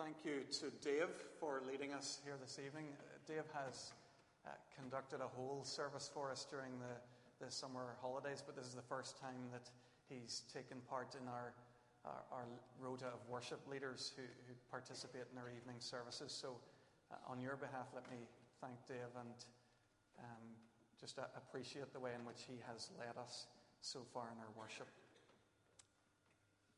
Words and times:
thank 0.00 0.24
you 0.24 0.40
to 0.48 0.72
Dave 0.80 1.12
for 1.38 1.60
leading 1.68 1.92
us 1.92 2.20
here 2.24 2.36
this 2.40 2.56
evening. 2.56 2.88
Uh, 2.96 3.20
Dave 3.28 3.44
has 3.52 3.92
uh, 4.46 4.50
conducted 4.72 5.20
a 5.20 5.28
whole 5.28 5.60
service 5.62 6.08
for 6.08 6.32
us 6.32 6.46
during 6.48 6.72
the, 6.80 7.44
the 7.44 7.52
summer 7.52 7.96
holidays, 8.00 8.42
but 8.44 8.56
this 8.56 8.64
is 8.64 8.72
the 8.72 8.88
first 8.88 9.20
time 9.20 9.52
that 9.52 9.68
he's 10.08 10.44
taken 10.54 10.78
part 10.88 11.16
in 11.20 11.28
our, 11.28 11.52
our, 12.06 12.24
our 12.32 12.46
rota 12.80 13.12
of 13.12 13.20
worship 13.28 13.60
leaders 13.68 14.12
who, 14.16 14.22
who, 14.48 14.54
participate 14.70 15.28
in 15.32 15.38
our 15.38 15.50
evening 15.52 15.76
services. 15.80 16.32
So, 16.32 16.56
uh, 17.12 17.30
on 17.30 17.38
your 17.38 17.56
behalf, 17.56 17.92
let 17.94 18.10
me 18.10 18.24
thank 18.62 18.80
Dave 18.88 19.12
and 19.20 19.36
um, 20.18 20.48
just 20.98 21.18
uh, 21.18 21.28
appreciate 21.36 21.92
the 21.92 22.00
way 22.00 22.12
in 22.18 22.24
which 22.24 22.48
he 22.48 22.56
has 22.72 22.88
led 22.98 23.20
us 23.22 23.48
so 23.82 24.00
far 24.14 24.32
in 24.32 24.38
our 24.40 24.52
worship. 24.56 24.88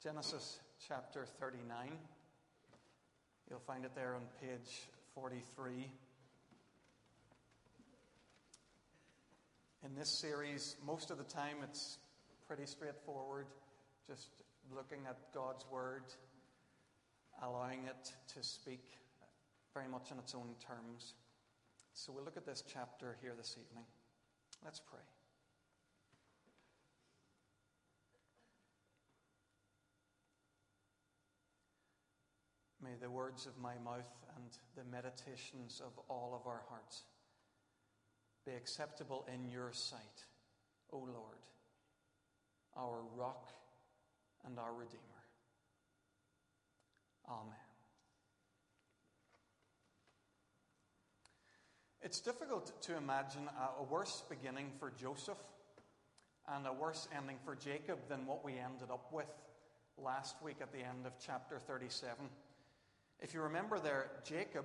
Genesis 0.03 0.59
chapter 0.89 1.25
39. 1.39 1.93
You'll 3.53 3.61
find 3.61 3.85
it 3.85 3.95
there 3.95 4.15
on 4.15 4.23
page 4.41 4.89
43. 5.15 5.87
In 9.85 9.95
this 9.95 10.09
series, 10.09 10.77
most 10.87 11.11
of 11.11 11.19
the 11.19 11.25
time 11.25 11.57
it's 11.63 11.99
pretty 12.49 12.65
straightforward, 12.65 13.45
just 14.07 14.31
looking 14.75 15.01
at 15.07 15.19
God's 15.35 15.67
Word, 15.71 16.05
allowing 17.43 17.81
it 17.85 18.15
to 18.35 18.43
speak 18.43 18.85
very 19.75 19.87
much 19.87 20.11
on 20.13 20.19
its 20.19 20.35
own 20.35 20.55
terms. 20.67 21.13
So 21.93 22.11
we'll 22.11 22.25
look 22.25 22.39
at 22.39 22.47
this 22.47 22.65
chapter 22.67 23.19
here 23.21 23.35
this 23.37 23.59
evening. 23.61 23.85
Let's 24.65 24.81
pray. 24.81 25.22
May 32.83 32.95
the 33.01 33.11
words 33.11 33.47
of 33.47 33.57
my 33.63 33.75
mouth 33.85 34.11
and 34.37 34.45
the 34.77 34.91
meditations 34.91 35.81
of 35.85 35.93
all 36.09 36.35
of 36.35 36.49
our 36.49 36.63
hearts 36.69 37.05
be 38.45 38.53
acceptable 38.53 39.25
in 39.33 39.49
your 39.49 39.73
sight, 39.73 40.27
O 40.93 40.99
Lord, 40.99 41.39
our 42.77 43.03
rock 43.17 43.53
and 44.45 44.59
our 44.59 44.73
Redeemer. 44.73 44.99
Amen. 47.29 47.55
It's 52.03 52.21
difficult 52.21 52.83
to 52.83 52.97
imagine 52.97 53.49
a 53.79 53.85
worse 53.85 54.25
beginning 54.29 54.73
for 54.81 54.93
Joseph 55.01 55.39
and 56.49 56.67
a 56.67 56.73
worse 56.73 57.07
ending 57.17 57.37
for 57.45 57.55
Jacob 57.55 57.99
than 58.09 58.27
what 58.27 58.45
we 58.45 58.55
ended 58.55 58.91
up 58.91 59.13
with 59.13 59.31
last 59.97 60.35
week 60.43 60.57
at 60.61 60.73
the 60.73 60.81
end 60.81 61.07
of 61.07 61.13
chapter 61.25 61.61
37. 61.61 62.29
If 63.23 63.33
you 63.33 63.41
remember 63.41 63.79
there, 63.79 64.11
Jacob 64.25 64.65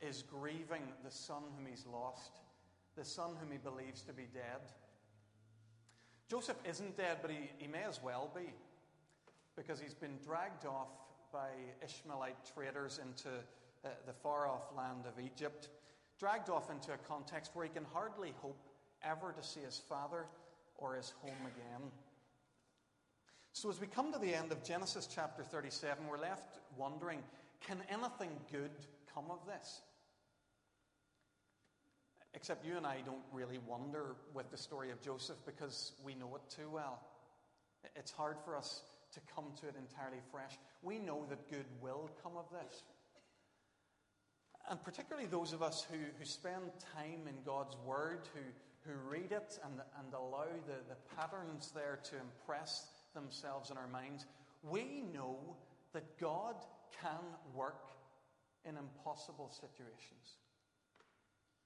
is 0.00 0.22
grieving 0.22 0.82
the 1.04 1.10
son 1.10 1.42
whom 1.54 1.66
he's 1.66 1.84
lost, 1.86 2.40
the 2.96 3.04
son 3.04 3.32
whom 3.38 3.52
he 3.52 3.58
believes 3.58 4.00
to 4.02 4.14
be 4.14 4.26
dead. 4.32 4.60
Joseph 6.30 6.56
isn't 6.64 6.96
dead, 6.96 7.18
but 7.20 7.30
he, 7.30 7.50
he 7.58 7.66
may 7.66 7.82
as 7.86 8.02
well 8.02 8.30
be, 8.34 8.50
because 9.56 9.78
he's 9.78 9.92
been 9.92 10.16
dragged 10.24 10.64
off 10.64 10.88
by 11.32 11.48
Ishmaelite 11.84 12.50
traders 12.54 12.98
into 13.02 13.28
uh, 13.84 13.88
the 14.06 14.14
far 14.14 14.48
off 14.48 14.74
land 14.74 15.04
of 15.06 15.22
Egypt, 15.22 15.68
dragged 16.18 16.48
off 16.48 16.70
into 16.70 16.92
a 16.92 16.98
context 17.08 17.50
where 17.52 17.66
he 17.66 17.70
can 17.70 17.84
hardly 17.92 18.32
hope 18.40 18.58
ever 19.02 19.32
to 19.32 19.46
see 19.46 19.60
his 19.60 19.82
father 19.86 20.24
or 20.78 20.94
his 20.94 21.12
home 21.22 21.42
again. 21.42 21.90
So, 23.52 23.68
as 23.68 23.80
we 23.80 23.86
come 23.86 24.12
to 24.12 24.18
the 24.18 24.34
end 24.34 24.52
of 24.52 24.62
Genesis 24.62 25.08
chapter 25.12 25.42
37, 25.42 26.06
we're 26.08 26.18
left 26.18 26.60
wondering 26.78 27.18
can 27.66 27.78
anything 27.88 28.30
good 28.50 28.70
come 29.14 29.30
of 29.30 29.38
this? 29.46 29.80
Except 32.34 32.64
you 32.64 32.76
and 32.76 32.86
I 32.86 32.98
don't 33.04 33.24
really 33.32 33.58
wonder 33.66 34.16
with 34.34 34.50
the 34.50 34.56
story 34.56 34.90
of 34.90 35.00
Joseph 35.02 35.36
because 35.44 35.92
we 36.04 36.14
know 36.14 36.36
it 36.36 36.54
too 36.54 36.70
well. 36.70 37.00
It's 37.96 38.12
hard 38.12 38.36
for 38.44 38.56
us 38.56 38.82
to 39.14 39.20
come 39.34 39.46
to 39.60 39.66
it 39.66 39.74
entirely 39.76 40.20
fresh. 40.30 40.58
We 40.82 40.98
know 40.98 41.26
that 41.28 41.50
good 41.50 41.64
will 41.82 42.08
come 42.22 42.36
of 42.36 42.44
this. 42.50 42.82
And 44.68 44.82
particularly 44.82 45.26
those 45.26 45.52
of 45.52 45.62
us 45.62 45.84
who, 45.90 45.98
who 46.18 46.24
spend 46.24 46.70
time 46.94 47.26
in 47.26 47.34
God's 47.44 47.76
Word, 47.84 48.20
who, 48.34 48.90
who 48.90 48.96
read 49.08 49.32
it 49.32 49.58
and, 49.64 49.80
and 49.98 50.14
allow 50.14 50.46
the, 50.66 50.78
the 50.88 51.16
patterns 51.16 51.72
there 51.74 51.98
to 52.04 52.14
impress 52.16 52.86
themselves 53.14 53.70
in 53.70 53.76
our 53.76 53.88
minds, 53.88 54.26
we 54.62 55.02
know 55.12 55.38
that 55.92 56.18
God 56.20 56.54
can 57.00 57.20
work 57.54 57.90
in 58.64 58.76
impossible 58.76 59.50
situations. 59.50 60.36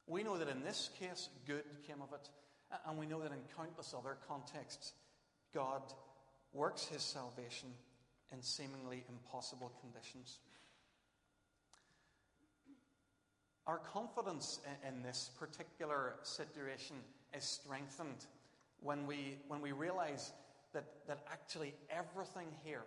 We 0.06 0.22
know 0.22 0.36
that 0.36 0.48
in 0.48 0.62
this 0.62 0.90
case, 0.98 1.28
good 1.46 1.64
came 1.86 2.02
of 2.02 2.12
it, 2.12 2.28
and 2.86 2.98
we 2.98 3.06
know 3.06 3.20
that 3.20 3.32
in 3.32 3.38
countless 3.56 3.94
other 3.96 4.16
contexts, 4.28 4.92
God 5.54 5.82
works 6.52 6.86
his 6.86 7.02
salvation 7.02 7.70
in 8.32 8.42
seemingly 8.42 9.04
impossible 9.08 9.72
conditions. 9.80 10.38
Our 13.66 13.78
confidence 13.78 14.60
in 14.86 15.02
this 15.02 15.30
particular 15.38 16.16
situation 16.22 16.96
is 17.34 17.44
strengthened 17.44 18.26
when 18.80 19.06
we, 19.06 19.38
when 19.48 19.62
we 19.62 19.72
realize 19.72 20.32
that, 20.74 20.84
that 21.08 21.20
actually 21.32 21.72
everything 21.88 22.48
here 22.62 22.84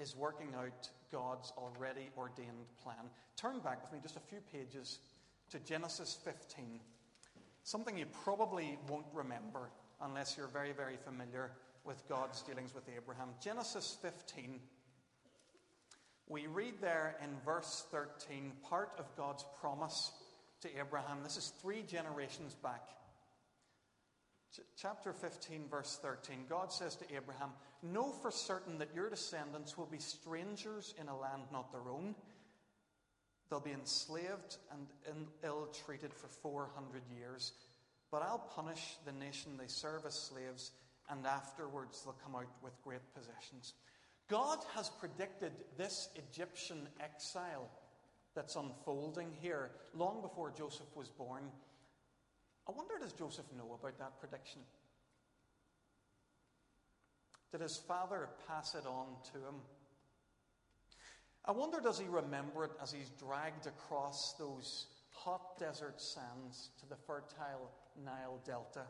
is 0.00 0.16
working 0.16 0.54
out 0.56 0.88
God's 1.10 1.52
already 1.56 2.10
ordained 2.16 2.66
plan. 2.82 3.10
Turn 3.36 3.60
back 3.60 3.82
with 3.82 3.92
me 3.92 3.98
just 4.02 4.16
a 4.16 4.20
few 4.20 4.40
pages 4.52 4.98
to 5.50 5.58
Genesis 5.60 6.18
15. 6.24 6.80
Something 7.62 7.98
you 7.98 8.06
probably 8.24 8.78
won't 8.88 9.06
remember 9.12 9.70
unless 10.00 10.36
you're 10.36 10.48
very, 10.48 10.72
very 10.72 10.96
familiar 10.96 11.52
with 11.84 12.06
God's 12.08 12.42
dealings 12.42 12.74
with 12.74 12.84
Abraham. 12.94 13.28
Genesis 13.42 13.96
15. 14.02 14.60
We 16.28 16.46
read 16.46 16.74
there 16.80 17.16
in 17.22 17.30
verse 17.44 17.86
13 17.90 18.52
part 18.68 18.90
of 18.98 19.04
God's 19.16 19.44
promise 19.60 20.12
to 20.60 20.68
Abraham. 20.78 21.18
This 21.22 21.36
is 21.36 21.52
three 21.62 21.82
generations 21.82 22.54
back 22.54 22.82
chapter 24.76 25.12
15, 25.12 25.68
verse 25.70 25.98
13, 26.02 26.44
God 26.48 26.72
says 26.72 26.96
to 26.96 27.04
Abraham, 27.14 27.50
Know 27.82 28.10
for 28.10 28.30
certain 28.30 28.78
that 28.78 28.94
your 28.94 29.10
descendants 29.10 29.76
will 29.76 29.86
be 29.86 29.98
strangers 29.98 30.94
in 31.00 31.08
a 31.08 31.16
land 31.16 31.42
not 31.52 31.72
their 31.72 31.88
own. 31.88 32.14
They'll 33.50 33.60
be 33.60 33.72
enslaved 33.72 34.56
and 34.72 35.26
ill 35.42 35.68
treated 35.84 36.12
for 36.12 36.28
400 36.28 37.02
years. 37.16 37.52
But 38.10 38.22
I'll 38.22 38.50
punish 38.54 38.96
the 39.04 39.12
nation 39.12 39.52
they 39.58 39.66
serve 39.66 40.06
as 40.06 40.14
slaves, 40.14 40.72
and 41.10 41.26
afterwards 41.26 42.02
they'll 42.02 42.16
come 42.24 42.34
out 42.34 42.48
with 42.62 42.80
great 42.82 43.02
possessions. 43.14 43.74
God 44.28 44.58
has 44.74 44.90
predicted 44.90 45.52
this 45.76 46.08
Egyptian 46.16 46.88
exile 47.00 47.68
that's 48.34 48.56
unfolding 48.56 49.32
here 49.40 49.70
long 49.94 50.20
before 50.20 50.52
Joseph 50.56 50.94
was 50.94 51.08
born. 51.08 51.44
I 52.68 52.72
wonder, 52.72 52.94
does 53.00 53.14
Joseph 53.14 53.46
know 53.56 53.78
about 53.80 53.98
that 53.98 54.20
prediction? 54.20 54.60
Did 57.50 57.62
his 57.62 57.78
father 57.88 58.28
pass 58.46 58.74
it 58.74 58.86
on 58.86 59.06
to 59.32 59.38
him? 59.38 59.54
I 61.46 61.52
wonder, 61.52 61.80
does 61.80 61.98
he 61.98 62.06
remember 62.06 62.64
it 62.64 62.72
as 62.82 62.92
he's 62.92 63.08
dragged 63.18 63.66
across 63.66 64.34
those 64.38 64.86
hot 65.10 65.58
desert 65.58 65.98
sands 65.98 66.70
to 66.80 66.86
the 66.86 66.96
fertile 67.06 67.70
Nile 68.04 68.38
Delta? 68.44 68.84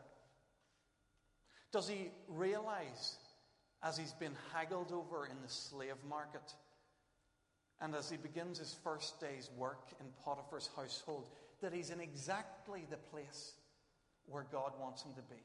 Does 1.71 1.87
he 1.87 2.09
realize, 2.27 3.17
as 3.81 3.97
he's 3.97 4.11
been 4.11 4.35
haggled 4.53 4.91
over 4.91 5.25
in 5.25 5.41
the 5.41 5.47
slave 5.47 6.03
market, 6.09 6.53
and 7.79 7.95
as 7.95 8.09
he 8.09 8.17
begins 8.17 8.59
his 8.59 8.75
first 8.83 9.21
day's 9.21 9.49
work 9.55 9.87
in 10.01 10.07
Potiphar's 10.25 10.69
household, 10.75 11.29
that 11.61 11.71
he's 11.71 11.91
in 11.91 12.01
exactly 12.01 12.85
the 12.89 12.97
place 12.97 13.53
where 14.29 14.45
God 14.51 14.73
wants 14.79 15.03
him 15.03 15.13
to 15.13 15.21
be? 15.21 15.41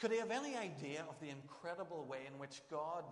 Could 0.00 0.12
he 0.12 0.18
have 0.18 0.30
any 0.30 0.56
idea 0.56 1.04
of 1.08 1.18
the 1.20 1.30
incredible 1.30 2.04
way 2.04 2.20
in 2.30 2.38
which 2.38 2.62
God 2.70 3.04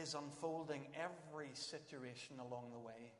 is 0.00 0.14
unfolding 0.14 0.86
every 0.94 1.50
situation 1.52 2.36
along 2.40 2.70
the 2.72 2.78
way? 2.78 3.12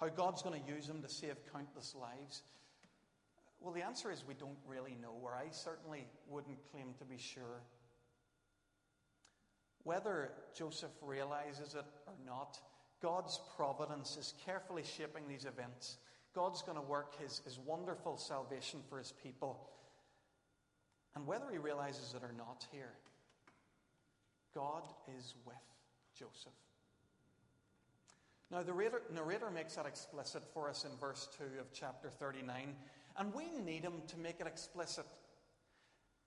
How 0.00 0.08
God's 0.08 0.42
going 0.42 0.60
to 0.60 0.72
use 0.72 0.88
him 0.88 1.02
to 1.02 1.08
save 1.08 1.36
countless 1.52 1.94
lives? 1.94 2.42
Well, 3.60 3.72
the 3.72 3.82
answer 3.82 4.10
is 4.10 4.24
we 4.26 4.34
don't 4.34 4.58
really 4.66 4.96
know, 5.00 5.14
or 5.22 5.34
I 5.34 5.50
certainly 5.50 6.06
wouldn't 6.28 6.58
claim 6.70 6.94
to 6.98 7.04
be 7.04 7.18
sure. 7.18 7.62
Whether 9.84 10.32
Joseph 10.56 10.90
realizes 11.02 11.74
it 11.74 11.84
or 12.06 12.14
not, 12.26 12.58
God's 13.00 13.38
providence 13.56 14.16
is 14.16 14.34
carefully 14.44 14.82
shaping 14.82 15.28
these 15.28 15.44
events 15.44 15.98
God's 16.34 16.62
going 16.62 16.76
to 16.76 16.82
work 16.82 17.20
his, 17.20 17.40
his 17.44 17.58
wonderful 17.58 18.16
salvation 18.16 18.80
for 18.88 18.98
his 18.98 19.12
people. 19.22 19.68
And 21.14 21.26
whether 21.26 21.44
he 21.50 21.58
realizes 21.58 22.14
it 22.14 22.24
or 22.24 22.32
not 22.36 22.66
here, 22.72 22.92
God 24.54 24.82
is 25.16 25.34
with 25.46 25.56
Joseph. 26.18 26.52
Now, 28.50 28.62
the 28.62 28.72
narrator, 29.12 29.50
makes 29.50 29.74
that 29.76 29.86
explicit 29.86 30.42
for 30.52 30.68
us 30.68 30.84
in 30.84 30.96
verse 30.98 31.28
2 31.38 31.60
of 31.60 31.72
chapter 31.72 32.10
39, 32.10 32.74
and 33.18 33.34
we 33.34 33.44
need 33.64 33.82
him 33.82 34.02
to 34.08 34.18
make 34.18 34.40
it 34.40 34.46
explicit 34.46 35.06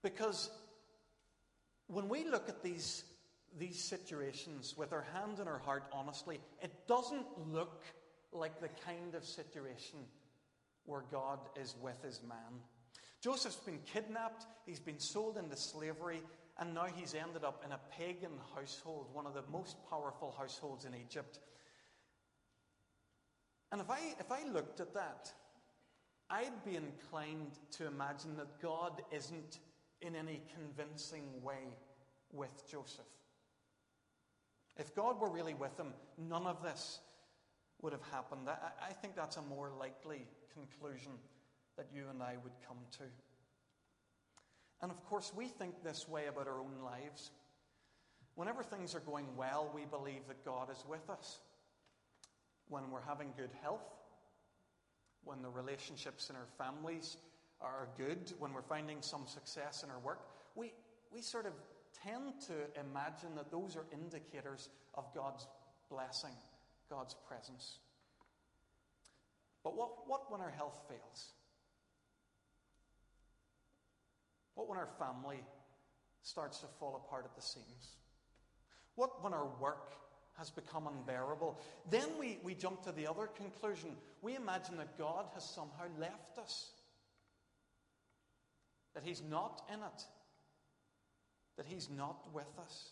because 0.01 0.49
when 1.87 2.09
we 2.09 2.25
look 2.25 2.49
at 2.49 2.61
these, 2.61 3.03
these 3.57 3.81
situations 3.81 4.75
with 4.77 4.93
our 4.93 5.05
hand 5.13 5.39
in 5.39 5.47
our 5.47 5.59
heart, 5.59 5.83
honestly, 5.91 6.39
it 6.61 6.71
doesn't 6.87 7.25
look 7.51 7.83
like 8.37 8.61
the 8.61 8.69
kind 8.85 9.15
of 9.15 9.25
situation 9.25 9.99
where 10.85 11.03
God 11.11 11.39
is 11.59 11.75
with 11.81 12.01
his 12.03 12.21
man. 12.27 12.61
Joseph's 13.21 13.57
been 13.57 13.79
kidnapped, 13.91 14.45
he's 14.65 14.79
been 14.79 14.99
sold 14.99 15.37
into 15.37 15.57
slavery, 15.57 16.21
and 16.59 16.73
now 16.73 16.85
he's 16.95 17.13
ended 17.13 17.43
up 17.43 17.63
in 17.65 17.71
a 17.71 17.79
pagan 17.91 18.31
household, 18.55 19.07
one 19.13 19.25
of 19.25 19.33
the 19.33 19.43
most 19.51 19.77
powerful 19.89 20.33
households 20.37 20.85
in 20.85 20.93
Egypt. 20.95 21.39
And 23.71 23.81
if 23.81 23.89
I, 23.89 23.99
if 24.19 24.31
I 24.31 24.47
looked 24.47 24.79
at 24.79 24.93
that, 24.93 25.31
I'd 26.29 26.63
be 26.65 26.75
inclined 26.75 27.51
to 27.71 27.87
imagine 27.87 28.37
that 28.37 28.61
God 28.61 29.01
isn't 29.11 29.59
in 30.01 30.15
any 30.15 30.41
convincing 30.53 31.23
way 31.41 31.75
with 32.31 32.69
Joseph. 32.69 33.05
If 34.77 34.95
God 34.95 35.19
were 35.19 35.29
really 35.29 35.53
with 35.53 35.77
him, 35.77 35.93
none 36.17 36.45
of 36.45 36.61
this 36.61 36.99
would 37.81 37.93
have 37.93 38.01
happened. 38.11 38.49
I, 38.49 38.93
think 38.93 39.15
that's 39.15 39.37
a 39.37 39.41
more 39.41 39.71
likely 39.77 40.25
conclusion 40.53 41.11
that 41.77 41.87
you 41.93 42.05
and 42.09 42.23
I 42.23 42.35
would 42.43 42.53
come 42.67 42.77
to. 42.93 43.03
And 44.81 44.91
of 44.91 45.03
course, 45.05 45.31
we 45.35 45.47
think 45.47 45.83
this 45.83 46.07
way 46.07 46.25
about 46.27 46.47
our 46.47 46.59
own 46.59 46.83
lives. 46.83 47.31
Whenever 48.35 48.63
things 48.63 48.95
are 48.95 48.99
going 48.99 49.27
well, 49.35 49.71
we 49.73 49.85
believe 49.85 50.27
that 50.27 50.43
God 50.45 50.69
is 50.71 50.83
with 50.87 51.09
us. 51.09 51.39
When 52.69 52.91
we're 52.91 53.01
having 53.01 53.33
good 53.37 53.51
health, 53.61 53.85
when 55.23 55.41
the 55.41 55.49
relationships 55.49 56.29
in 56.29 56.35
our 56.35 56.47
families 56.57 57.17
are 57.61 57.87
good, 57.97 58.33
when 58.39 58.53
we're 58.53 58.61
finding 58.61 59.01
some 59.01 59.25
success 59.25 59.83
in 59.83 59.89
our 59.89 59.99
work, 59.99 60.19
we, 60.55 60.73
we 61.11 61.21
sort 61.21 61.45
of 61.45 61.53
tend 62.03 62.33
to 62.47 62.53
imagine 62.79 63.35
that 63.35 63.51
those 63.51 63.75
are 63.75 63.85
indicators 63.91 64.69
of 64.93 65.05
God's 65.13 65.47
blessing, 65.89 66.35
God's 66.89 67.15
presence. 67.27 67.79
But 69.63 69.75
what, 69.75 70.07
what 70.07 70.31
when 70.31 70.41
our 70.41 70.51
health 70.51 70.79
fails? 70.87 71.31
What 74.55 74.69
when 74.69 74.77
our 74.77 74.89
family 74.99 75.43
starts 76.21 76.59
to 76.59 76.67
fall 76.79 76.95
apart 77.05 77.25
at 77.25 77.35
the 77.35 77.41
seams? 77.41 77.95
What 78.95 79.23
when 79.23 79.33
our 79.33 79.47
work 79.59 79.93
has 80.37 80.49
become 80.49 80.87
unbearable? 80.87 81.59
Then 81.89 82.07
we, 82.19 82.39
we 82.43 82.55
jump 82.55 82.83
to 82.83 82.91
the 82.91 83.07
other 83.07 83.27
conclusion. 83.27 83.89
We 84.21 84.35
imagine 84.35 84.77
that 84.77 84.97
God 84.97 85.25
has 85.33 85.43
somehow 85.43 85.85
left 85.99 86.37
us 86.39 86.71
that 88.97 89.03
He's 89.03 89.21
not 89.29 89.61
in 89.71 89.79
it, 89.79 90.03
that 91.55 91.67
He's 91.67 91.87
not 91.87 92.17
with 92.33 92.51
us. 92.59 92.89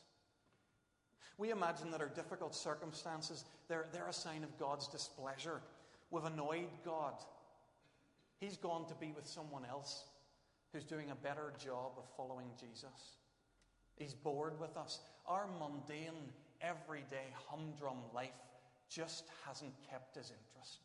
We 1.38 1.52
imagine 1.52 1.92
that 1.92 2.02
our 2.02 2.08
difficult 2.08 2.56
circumstances, 2.56 3.44
they're, 3.68 3.86
they're 3.92 4.08
a 4.08 4.14
sign 4.14 4.44
of 4.44 4.58
God's 4.58 4.88
displeasure. 4.88 5.62
We've 6.10 6.24
annoyed 6.24 6.70
God. 6.86 7.14
He's 8.40 8.58
gone 8.58 8.88
to 8.88 8.96
be 8.96 9.12
with 9.14 9.28
someone 9.28 9.66
else 9.70 10.06
who's 10.72 10.86
doing 10.86 11.12
a 11.12 11.16
better 11.16 11.54
job 11.64 11.92
of 11.98 12.04
following 12.16 12.48
Jesus. 12.60 13.18
He's 13.98 14.14
bored 14.14 14.60
with 14.60 14.76
us. 14.78 15.00
Our 15.26 15.48
mundane, 15.60 16.32
everyday, 16.62 17.34
humdrum 17.50 17.98
life 18.14 18.30
just 18.90 19.26
hasn't 19.46 19.74
kept 19.90 20.16
his 20.16 20.32
interest. 20.32 20.80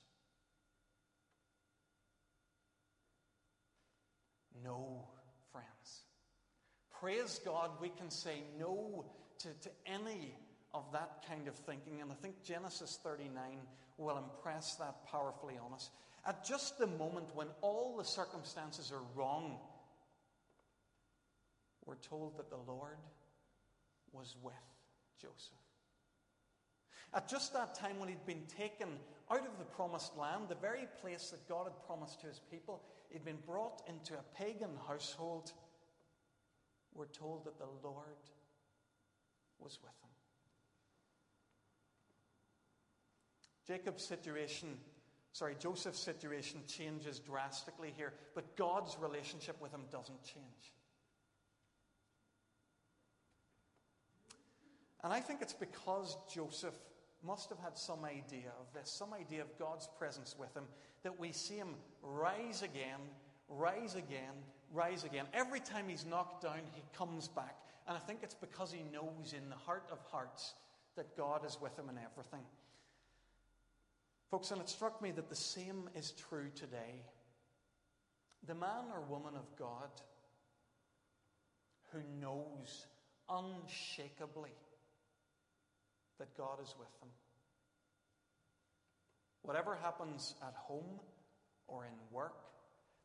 No, 4.64 5.04
friends. 5.52 6.02
Praise 7.00 7.40
God, 7.44 7.70
we 7.80 7.88
can 7.88 8.10
say 8.10 8.42
no 8.58 9.06
to, 9.40 9.48
to 9.48 9.70
any 9.86 10.34
of 10.72 10.84
that 10.92 11.24
kind 11.28 11.48
of 11.48 11.54
thinking. 11.54 12.00
And 12.00 12.10
I 12.10 12.14
think 12.14 12.42
Genesis 12.44 12.98
39 13.02 13.42
will 13.98 14.18
impress 14.18 14.76
that 14.76 15.06
powerfully 15.10 15.54
on 15.64 15.72
us. 15.72 15.90
At 16.26 16.44
just 16.44 16.78
the 16.78 16.86
moment 16.86 17.34
when 17.34 17.48
all 17.60 17.96
the 17.96 18.04
circumstances 18.04 18.92
are 18.92 19.02
wrong, 19.18 19.58
we're 21.86 21.96
told 21.96 22.36
that 22.38 22.50
the 22.50 22.56
Lord 22.56 22.98
was 24.12 24.36
with 24.42 24.54
Joseph. 25.20 25.56
At 27.12 27.28
just 27.28 27.52
that 27.54 27.74
time 27.74 27.98
when 27.98 28.08
he'd 28.08 28.26
been 28.26 28.46
taken 28.56 28.88
out 29.30 29.40
of 29.40 29.58
the 29.58 29.64
promised 29.64 30.16
land, 30.16 30.44
the 30.48 30.54
very 30.54 30.86
place 31.00 31.30
that 31.30 31.48
God 31.48 31.64
had 31.64 31.86
promised 31.86 32.20
to 32.20 32.28
his 32.28 32.40
people, 32.50 32.82
he'd 33.10 33.24
been 33.24 33.38
brought 33.46 33.82
into 33.88 34.14
a 34.14 34.36
pagan 34.36 34.70
household. 34.86 35.52
We're 36.94 37.06
told 37.06 37.46
that 37.46 37.58
the 37.58 37.66
Lord 37.82 38.04
was 39.62 39.78
with 39.82 39.92
him. 40.02 40.10
Jacob's 43.66 44.04
situation, 44.04 44.68
sorry, 45.32 45.54
Joseph's 45.58 46.00
situation 46.00 46.60
changes 46.66 47.20
drastically 47.20 47.92
here, 47.96 48.12
but 48.34 48.56
God's 48.56 48.96
relationship 49.00 49.60
with 49.60 49.72
him 49.72 49.82
doesn't 49.92 50.22
change. 50.24 50.74
And 55.02 55.12
I 55.12 55.20
think 55.20 55.40
it's 55.40 55.54
because 55.54 56.16
Joseph 56.32 56.74
must 57.24 57.48
have 57.50 57.58
had 57.58 57.76
some 57.76 58.04
idea 58.04 58.52
of 58.58 58.72
this, 58.74 58.90
some 58.90 59.12
idea 59.14 59.42
of 59.42 59.58
God's 59.58 59.88
presence 59.98 60.34
with 60.38 60.54
him, 60.54 60.64
that 61.02 61.18
we 61.18 61.32
see 61.32 61.56
him 61.56 61.74
rise 62.02 62.62
again, 62.62 63.00
rise 63.48 63.94
again, 63.94 64.34
rise 64.72 65.04
again. 65.04 65.26
Every 65.32 65.60
time 65.60 65.88
he's 65.88 66.04
knocked 66.04 66.42
down, 66.42 66.60
he 66.72 66.82
comes 66.96 67.28
back. 67.28 67.56
And 67.90 67.98
I 67.98 68.00
think 68.06 68.20
it's 68.22 68.36
because 68.36 68.70
he 68.70 68.84
knows 68.92 69.34
in 69.36 69.50
the 69.50 69.56
heart 69.56 69.88
of 69.90 69.98
hearts 70.12 70.54
that 70.94 71.16
God 71.16 71.44
is 71.44 71.58
with 71.60 71.76
him 71.76 71.88
in 71.88 71.98
everything. 71.98 72.46
Folks, 74.30 74.52
and 74.52 74.60
it 74.60 74.68
struck 74.68 75.02
me 75.02 75.10
that 75.10 75.28
the 75.28 75.34
same 75.34 75.90
is 75.96 76.12
true 76.12 76.50
today. 76.54 77.02
The 78.46 78.54
man 78.54 78.84
or 78.94 79.00
woman 79.00 79.34
of 79.34 79.44
God 79.58 79.90
who 81.92 81.98
knows 82.20 82.86
unshakably 83.28 84.54
that 86.20 86.36
God 86.36 86.62
is 86.62 86.72
with 86.78 87.00
them. 87.00 87.08
Whatever 89.42 89.74
happens 89.82 90.36
at 90.46 90.54
home 90.54 91.00
or 91.66 91.86
in 91.86 92.14
work, 92.14 92.36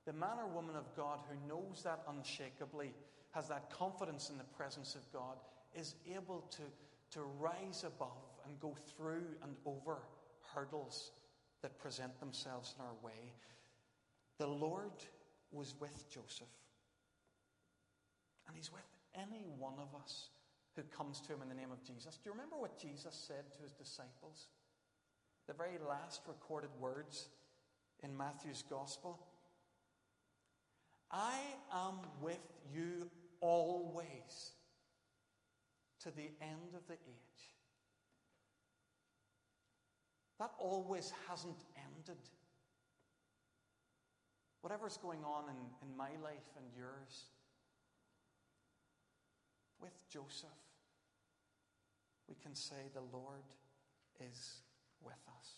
the 0.06 0.13
man 0.13 0.38
or 0.38 0.46
woman 0.46 0.75
of 0.75 0.96
God 0.96 1.22
who 1.27 1.48
knows 1.50 1.82
that 1.82 2.06
unshakably, 2.08 2.92
has 3.36 3.50
that 3.50 3.70
confidence 3.70 4.30
in 4.30 4.38
the 4.38 4.44
presence 4.46 4.96
of 4.96 5.12
God, 5.12 5.36
is 5.77 5.96
able 6.15 6.46
to, 6.51 6.62
to 7.12 7.25
rise 7.38 7.84
above 7.86 8.24
and 8.46 8.58
go 8.62 8.74
through 8.96 9.25
and 9.44 9.56
over 9.65 9.98
hurdles 10.54 11.12
that 11.62 11.77
present 11.77 12.18
themselves 12.20 12.74
in 12.80 12.86
our 12.86 12.94
way. 13.04 13.34
The 14.39 14.48
Lord 14.48 14.94
was 15.51 15.75
with 15.80 16.10
Joseph. 16.10 16.48
And 18.48 18.56
He's 18.56 18.72
with 18.72 18.88
any 19.13 19.46
one 19.60 19.75
of 19.80 20.01
us 20.01 20.30
who 20.75 20.84
comes 20.84 21.20
to 21.22 21.34
him 21.34 21.42
in 21.42 21.50
the 21.50 21.56
name 21.56 21.72
of 21.72 21.84
Jesus. 21.84 22.18
Do 22.18 22.30
you 22.30 22.32
remember 22.32 22.58
what 22.58 22.77
Jesus 22.80 23.15
said 23.27 23.46
to 23.56 23.63
his 23.63 23.72
disciples? 23.72 24.48
The 25.48 25.54
very 25.54 25.77
last 25.88 26.22
recorded 26.27 26.70
words 26.80 27.30
in 28.04 28.15
Matthew's 28.15 28.63
Gospel 28.70 29.20
I 31.12 31.38
am 31.72 32.00
with 32.22 32.42
you 32.74 33.10
always 33.46 34.54
to 36.04 36.10
the 36.12 36.30
end 36.42 36.74
of 36.75 36.88
the 36.88 36.94
age. 36.94 37.44
That 40.40 40.52
always 40.58 41.14
hasn't 41.30 41.64
ended. 41.78 42.22
Whatever's 44.62 44.98
going 44.98 45.24
on 45.24 45.44
in, 45.50 45.88
in 45.88 45.96
my 45.96 46.10
life 46.24 46.50
and 46.58 46.66
yours, 46.75 47.25
with 49.80 49.94
Joseph, 50.10 50.50
we 52.28 52.36
can 52.42 52.56
say, 52.56 52.90
The 52.94 53.16
Lord 53.16 53.46
is 54.20 54.62
with 55.04 55.14
us. 55.40 55.50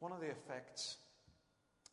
One 0.00 0.12
of 0.12 0.20
the 0.20 0.30
effects 0.30 0.96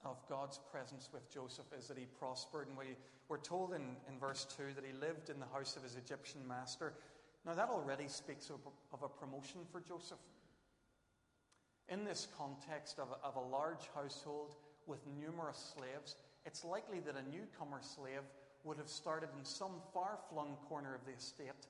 of 0.08 0.18
God's 0.30 0.60
presence 0.72 1.10
with 1.14 1.30
Joseph 1.32 1.66
is 1.78 1.88
that 1.88 1.98
he 1.98 2.06
prospered. 2.20 2.68
And 2.68 2.78
we, 2.78 2.96
we're 3.28 3.38
told 3.38 3.74
in, 3.74 3.82
in 4.10 4.20
verse 4.20 4.48
2 4.58 4.74
that 4.76 4.86
he 4.86 4.94
lived 4.94 5.30
in 5.30 5.40
the 5.40 5.46
house 5.54 5.76
of 5.76 5.84
his 5.84 5.96
Egyptian 5.96 6.42
master. 6.48 6.94
Now, 7.46 7.54
that 7.54 7.70
already 7.70 8.08
speaks 8.08 8.50
of, 8.50 8.60
of 8.94 9.04
a 9.04 9.10
promotion 9.10 9.62
for 9.72 9.82
Joseph. 9.82 10.18
In 11.90 12.04
this 12.04 12.28
context 12.38 13.00
of, 13.00 13.08
of 13.24 13.36
a 13.36 13.48
large 13.50 13.90
household 13.94 14.56
with 14.88 15.00
numerous 15.20 15.74
slaves, 15.78 16.16
it's 16.46 16.64
likely 16.64 17.00
that 17.02 17.16
a 17.16 17.30
newcomer 17.30 17.80
slave 17.82 18.24
would 18.64 18.78
have 18.78 18.90
started 18.90 19.30
in 19.38 19.46
some 19.46 19.72
far 19.94 20.18
flung 20.30 20.58
corner 20.68 20.96
of 20.96 21.06
the 21.06 21.14
estate, 21.14 21.68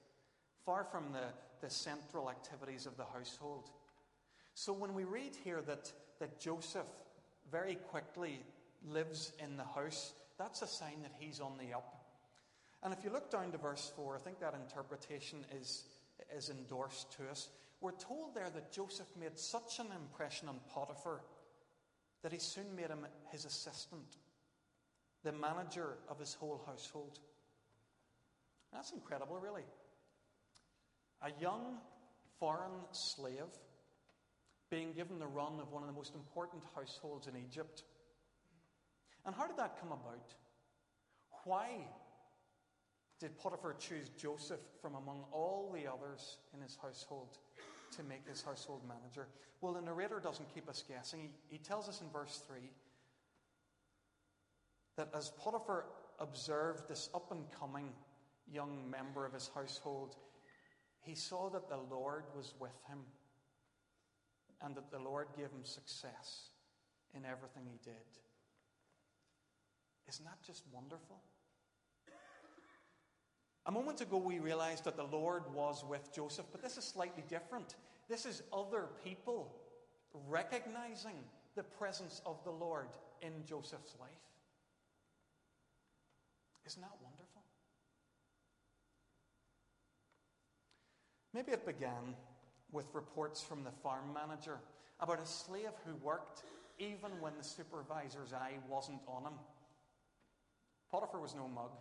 far 0.66 0.84
from 0.84 1.12
the, 1.12 1.26
the 1.62 1.70
central 1.70 2.30
activities 2.30 2.86
of 2.86 2.98
the 2.98 3.06
household. 3.14 3.70
So 4.56 4.74
when 4.74 4.94
we 4.96 5.04
read 5.04 5.36
here 5.44 5.62
that, 5.68 5.92
that 6.20 6.40
Joseph 6.40 6.88
very 7.52 7.76
quickly 7.76 8.40
lives 8.88 9.32
in 9.44 9.58
the 9.58 9.64
house, 9.64 10.14
that's 10.38 10.62
a 10.62 10.68
sign 10.68 11.02
that 11.04 11.14
he's 11.20 11.40
on 11.40 11.54
the 11.58 11.76
up. 11.76 11.94
And 12.84 12.94
if 12.94 13.04
you 13.04 13.10
look 13.10 13.32
down 13.32 13.52
to 13.52 13.58
verse 13.58 13.92
4, 13.96 14.16
I 14.16 14.20
think 14.20 14.40
that 14.40 14.54
interpretation 14.54 15.40
is, 15.60 15.84
is 16.36 16.50
endorsed 16.50 17.12
to 17.18 17.30
us. 17.30 17.50
We're 17.82 17.92
told 17.92 18.36
there 18.36 18.50
that 18.54 18.72
Joseph 18.72 19.08
made 19.20 19.38
such 19.38 19.80
an 19.80 19.88
impression 19.96 20.48
on 20.48 20.60
Potiphar 20.74 21.22
that 22.24 22.32
he 22.32 22.40
soon 22.40 22.76
made 22.76 22.88
him 22.88 23.06
his 23.32 23.46
assistant, 23.46 24.18
the 25.24 25.32
manager 25.32 25.98
of 26.10 26.20
his 26.20 26.34
whole 26.34 26.62
household. 26.66 27.20
That's 28.74 28.92
incredible, 28.92 29.40
really. 29.40 29.64
A 31.22 31.32
young 31.42 31.78
foreign 32.40 32.80
slave 32.92 33.52
being 34.70 34.94
given 34.94 35.20
the 35.20 35.28
run 35.28 35.60
of 35.60 35.72
one 35.72 35.84
of 35.84 35.88
the 35.88 35.96
most 35.96 36.16
important 36.16 36.64
households 36.76 37.28
in 37.28 37.34
Egypt. 37.36 37.84
And 39.26 39.36
how 39.36 39.48
did 39.48 39.58
that 39.58 39.80
come 39.80 39.92
about? 39.92 40.34
Why 41.46 41.88
did 43.20 43.38
Potiphar 43.38 43.76
choose 43.80 44.10
Joseph 44.10 44.60
from 44.82 44.96
among 44.96 45.24
all 45.32 45.72
the 45.74 45.88
others 45.88 46.38
in 46.54 46.62
his 46.62 46.78
household 46.82 47.38
to 47.96 48.04
make 48.04 48.28
his 48.28 48.42
household 48.42 48.82
manager? 48.88 49.28
Well, 49.62 49.74
the 49.74 49.82
narrator 49.82 50.20
doesn't 50.20 50.54
keep 50.54 50.70
us 50.70 50.84
guessing. 50.88 51.22
He, 51.22 51.30
he 51.48 51.58
tells 51.58 51.88
us 51.90 52.02
in 52.02 52.10
verse 52.10 52.42
3 52.48 52.58
that 54.98 55.10
as 55.16 55.32
Potiphar 55.40 55.86
observed 56.20 56.88
this 56.90 57.10
up 57.14 57.32
and 57.32 57.46
coming 57.60 57.90
young 58.52 58.90
member 58.90 59.26
of 59.26 59.34
his 59.34 59.50
household, 59.54 60.16
he 61.02 61.16
saw 61.16 61.50
that 61.50 61.70
the 61.70 61.80
Lord 61.90 62.24
was 62.36 62.54
with 62.60 62.76
him 62.90 63.00
and 64.62 64.76
that 64.76 64.92
the 64.92 65.00
Lord 65.00 65.28
gave 65.36 65.46
him 65.46 65.64
success 65.64 66.50
in 67.16 67.26
everything 67.26 67.64
he 67.66 67.80
did. 67.84 67.94
Isn't 70.10 70.26
that 70.26 70.42
just 70.46 70.64
wonderful? 70.72 71.22
A 73.66 73.72
moment 73.72 74.00
ago, 74.00 74.18
we 74.18 74.40
realized 74.40 74.86
that 74.86 74.96
the 74.96 75.04
Lord 75.04 75.44
was 75.54 75.84
with 75.88 76.14
Joseph, 76.14 76.46
but 76.52 76.62
this 76.62 76.78
is 76.78 76.86
slightly 76.86 77.24
different. 77.28 77.76
This 78.08 78.26
is 78.26 78.42
other 78.54 78.86
people 79.04 79.54
recognizing 80.30 81.16
the 81.56 81.64
presence 81.64 82.22
of 82.26 82.42
the 82.46 82.52
Lord 82.52 82.88
in 83.22 83.32
Joseph's 83.46 83.96
life. 84.00 84.10
Isn't 86.66 86.82
that 86.82 86.96
wonderful? 87.02 87.42
Maybe 91.34 91.52
it 91.52 91.66
began 91.66 92.16
with 92.72 92.86
reports 92.94 93.42
from 93.42 93.64
the 93.64 93.72
farm 93.72 94.14
manager 94.14 94.60
about 95.00 95.22
a 95.22 95.26
slave 95.26 95.72
who 95.86 95.96
worked 96.06 96.44
even 96.80 97.12
when 97.20 97.34
the 97.38 97.44
supervisor's 97.44 98.34
eye 98.34 98.58
wasn't 98.70 99.02
on 99.08 99.24
him. 99.24 99.40
Potiphar 100.92 101.20
was 101.20 101.36
no 101.36 101.48
mug. 101.48 101.72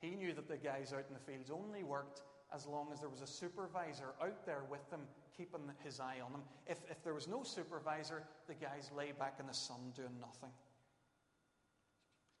He 0.00 0.10
knew 0.10 0.32
that 0.34 0.48
the 0.48 0.56
guys 0.56 0.92
out 0.92 1.04
in 1.08 1.14
the 1.14 1.32
fields 1.32 1.50
only 1.50 1.82
worked 1.82 2.22
as 2.54 2.66
long 2.66 2.88
as 2.92 3.00
there 3.00 3.08
was 3.08 3.22
a 3.22 3.26
supervisor 3.26 4.14
out 4.22 4.44
there 4.44 4.62
with 4.70 4.88
them, 4.90 5.00
keeping 5.36 5.60
his 5.82 6.00
eye 6.00 6.16
on 6.24 6.32
them. 6.32 6.42
If, 6.66 6.78
if 6.90 7.02
there 7.02 7.14
was 7.14 7.28
no 7.28 7.42
supervisor, 7.42 8.24
the 8.46 8.54
guys 8.54 8.90
lay 8.96 9.12
back 9.12 9.36
in 9.40 9.46
the 9.46 9.54
sun 9.54 9.92
doing 9.96 10.20
nothing. 10.20 10.50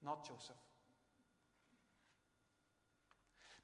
Not 0.04 0.26
Joseph. 0.26 0.56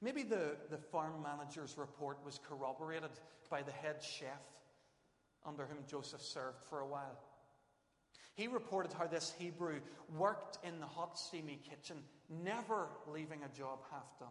Maybe 0.01 0.23
the, 0.23 0.55
the 0.69 0.77
farm 0.77 1.21
manager's 1.21 1.77
report 1.77 2.17
was 2.25 2.39
corroborated 2.47 3.11
by 3.49 3.61
the 3.61 3.71
head 3.71 4.01
chef 4.01 4.41
under 5.45 5.65
whom 5.65 5.79
Joseph 5.87 6.21
served 6.21 6.63
for 6.69 6.79
a 6.79 6.87
while. 6.87 7.19
He 8.35 8.47
reported 8.47 8.93
how 8.93 9.07
this 9.07 9.33
Hebrew 9.37 9.81
worked 10.17 10.59
in 10.63 10.79
the 10.79 10.85
hot, 10.85 11.19
steamy 11.19 11.59
kitchen, 11.69 11.97
never 12.29 12.87
leaving 13.07 13.41
a 13.43 13.57
job 13.57 13.79
half 13.91 14.17
done. 14.19 14.29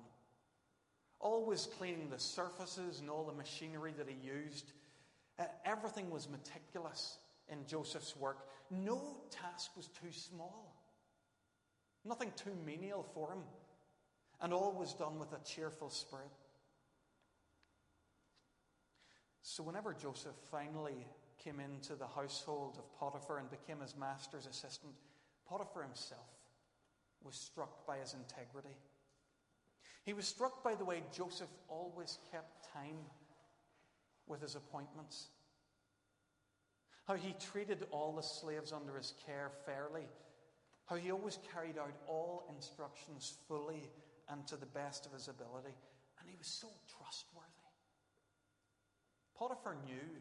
Always 1.21 1.69
cleaning 1.79 2.09
the 2.09 2.19
surfaces 2.19 3.01
and 3.01 3.11
all 3.11 3.25
the 3.25 3.35
machinery 3.35 3.93
that 3.99 4.09
he 4.09 4.17
used. 4.27 4.73
Uh, 5.39 5.45
everything 5.67 6.11
was 6.11 6.29
meticulous 6.29 7.19
in 7.49 7.67
Joseph's 7.67 8.17
work. 8.17 8.49
No 8.71 9.19
task 9.31 9.73
was 9.77 9.89
too 9.89 10.13
small, 10.13 10.75
nothing 12.05 12.33
too 12.37 12.57
menial 12.65 13.07
for 13.15 13.33
him. 13.33 13.43
And 14.41 14.53
all 14.53 14.73
was 14.73 14.95
done 14.95 15.19
with 15.19 15.33
a 15.33 15.45
cheerful 15.45 15.91
spirit. 15.91 16.31
So, 19.43 19.63
whenever 19.63 19.95
Joseph 19.95 20.37
finally 20.51 21.07
came 21.43 21.59
into 21.61 21.95
the 21.95 22.07
household 22.07 22.79
of 22.79 22.99
Potiphar 22.99 23.39
and 23.39 23.51
became 23.51 23.81
his 23.81 23.97
master's 23.97 24.47
assistant, 24.47 24.93
Potiphar 25.49 25.83
himself 25.83 26.29
was 27.25 27.35
struck 27.35 27.87
by 27.87 27.99
his 27.99 28.15
integrity. 28.15 28.77
He 30.05 30.13
was 30.13 30.27
struck 30.27 30.63
by 30.63 30.75
the 30.75 30.85
way 30.85 31.03
Joseph 31.13 31.49
always 31.69 32.19
kept 32.31 32.73
time 32.73 32.99
with 34.27 34.43
his 34.43 34.55
appointments, 34.55 35.29
how 37.07 37.15
he 37.15 37.35
treated 37.41 37.87
all 37.91 38.13
the 38.13 38.23
slaves 38.23 38.73
under 38.73 38.97
his 38.97 39.15
care 39.27 39.51
fairly, 39.65 40.07
how 40.87 40.97
he 40.97 41.11
always 41.11 41.39
carried 41.53 41.79
out 41.79 41.95
all 42.07 42.45
instructions 42.55 43.35
fully 43.49 43.91
and 44.31 44.47
to 44.47 44.57
the 44.57 44.67
best 44.67 45.07
of 45.07 45.13
his 45.13 45.29
ability, 45.29 45.75
and 46.21 46.29
he 46.29 46.37
was 46.37 46.47
so 46.47 46.69
trustworthy. 46.99 47.49
Potiphar 49.37 49.77
knew 49.87 50.21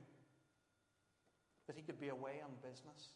that 1.67 1.75
he 1.75 1.81
could 1.81 1.99
be 1.99 2.09
away 2.09 2.41
on 2.43 2.51
business, 2.61 3.15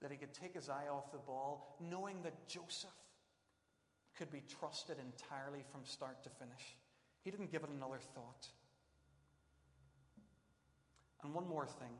that 0.00 0.10
he 0.10 0.16
could 0.16 0.34
take 0.34 0.54
his 0.54 0.68
eye 0.68 0.88
off 0.90 1.10
the 1.12 1.18
ball, 1.18 1.76
knowing 1.80 2.22
that 2.22 2.46
Joseph 2.46 2.90
could 4.16 4.30
be 4.30 4.42
trusted 4.60 4.96
entirely 4.98 5.64
from 5.72 5.84
start 5.84 6.22
to 6.22 6.30
finish. 6.30 6.76
He 7.24 7.30
didn't 7.30 7.50
give 7.50 7.64
it 7.64 7.70
another 7.70 7.98
thought. 8.14 8.46
And 11.22 11.32
one 11.32 11.48
more 11.48 11.66
thing. 11.66 11.96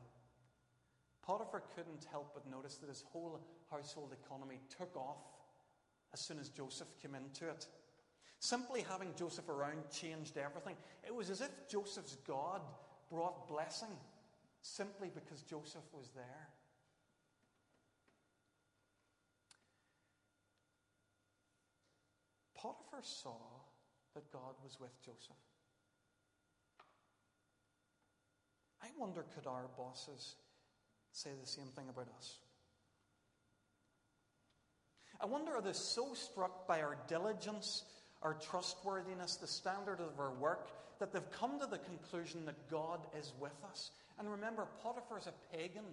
Potiphar 1.25 1.63
couldn't 1.75 2.05
help 2.11 2.35
but 2.35 2.49
notice 2.49 2.75
that 2.77 2.87
his 2.87 3.03
whole 3.11 3.41
household 3.71 4.13
economy 4.23 4.59
took 4.77 4.95
off 4.95 5.17
as 6.13 6.19
soon 6.19 6.39
as 6.39 6.49
Joseph 6.49 6.87
came 7.01 7.15
into 7.15 7.49
it. 7.49 7.67
Simply 8.39 8.85
having 8.89 9.13
Joseph 9.15 9.49
around 9.49 9.89
changed 9.91 10.37
everything. 10.37 10.75
It 11.05 11.13
was 11.13 11.29
as 11.29 11.41
if 11.41 11.49
Joseph's 11.69 12.17
God 12.27 12.61
brought 13.09 13.47
blessing 13.47 13.89
simply 14.61 15.11
because 15.13 15.41
Joseph 15.41 15.83
was 15.93 16.09
there. 16.15 16.47
Potiphar 22.55 23.01
saw 23.03 23.37
that 24.15 24.31
God 24.31 24.55
was 24.63 24.79
with 24.79 24.99
Joseph. 25.03 25.35
I 28.81 28.87
wonder 28.97 29.23
could 29.35 29.47
our 29.47 29.67
bosses 29.77 30.35
say 31.11 31.29
the 31.39 31.47
same 31.47 31.67
thing 31.75 31.89
about 31.89 32.07
us? 32.17 32.39
I 35.21 35.25
wonder 35.25 35.53
are 35.53 35.61
they 35.61 35.73
so 35.73 36.13
struck 36.13 36.67
by 36.67 36.81
our 36.81 36.97
diligence, 37.07 37.83
our 38.21 38.33
trustworthiness, 38.33 39.37
the 39.37 39.47
standard 39.47 39.99
of 39.99 40.19
our 40.19 40.31
work, 40.31 40.69
that 40.99 41.11
they've 41.11 41.31
come 41.31 41.59
to 41.59 41.65
the 41.65 41.77
conclusion 41.79 42.45
that 42.45 42.69
God 42.69 42.99
is 43.17 43.33
with 43.39 43.55
us 43.69 43.91
and 44.17 44.31
remember, 44.31 44.67
Potiphar's 44.81 45.27
a 45.27 45.55
pagan. 45.55 45.83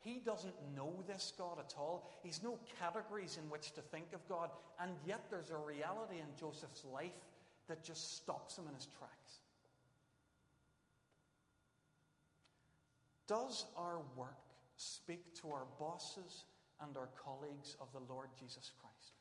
He 0.00 0.20
doesn't 0.24 0.54
know 0.76 0.92
this 1.06 1.32
God 1.36 1.58
at 1.58 1.74
all. 1.76 2.08
He's 2.22 2.42
no 2.42 2.58
categories 2.78 3.38
in 3.42 3.50
which 3.50 3.72
to 3.72 3.80
think 3.80 4.12
of 4.12 4.26
God. 4.28 4.50
And 4.80 4.92
yet 5.06 5.24
there's 5.30 5.50
a 5.50 5.56
reality 5.56 6.18
in 6.18 6.26
Joseph's 6.38 6.84
life 6.84 7.10
that 7.66 7.82
just 7.82 8.16
stops 8.16 8.56
him 8.56 8.66
in 8.68 8.74
his 8.74 8.86
tracks. 8.98 9.40
Does 13.26 13.66
our 13.76 13.98
work 14.16 14.38
speak 14.76 15.34
to 15.42 15.48
our 15.48 15.66
bosses 15.78 16.44
and 16.82 16.96
our 16.96 17.08
colleagues 17.22 17.76
of 17.80 17.88
the 17.92 18.12
Lord 18.12 18.28
Jesus 18.38 18.70
Christ? 18.80 19.14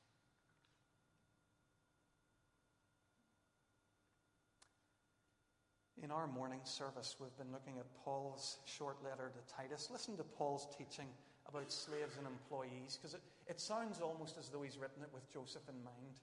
In 6.03 6.11
our 6.11 6.27
morning 6.27 6.59
service, 6.63 7.15
we've 7.19 7.35
been 7.37 7.51
looking 7.51 7.79
at 7.79 7.85
Paul's 8.05 8.59
short 8.65 8.97
letter 9.03 9.31
to 9.33 9.53
Titus. 9.53 9.89
Listen 9.91 10.15
to 10.17 10.23
Paul's 10.23 10.67
teaching 10.77 11.07
about 11.49 11.71
slaves 11.71 12.17
and 12.17 12.27
employees, 12.27 12.97
because 12.97 13.15
it, 13.15 13.21
it 13.47 13.59
sounds 13.59 13.99
almost 13.99 14.37
as 14.37 14.49
though 14.49 14.61
he's 14.61 14.77
written 14.77 15.01
it 15.01 15.09
with 15.13 15.31
Joseph 15.31 15.67
in 15.67 15.83
mind. 15.83 16.19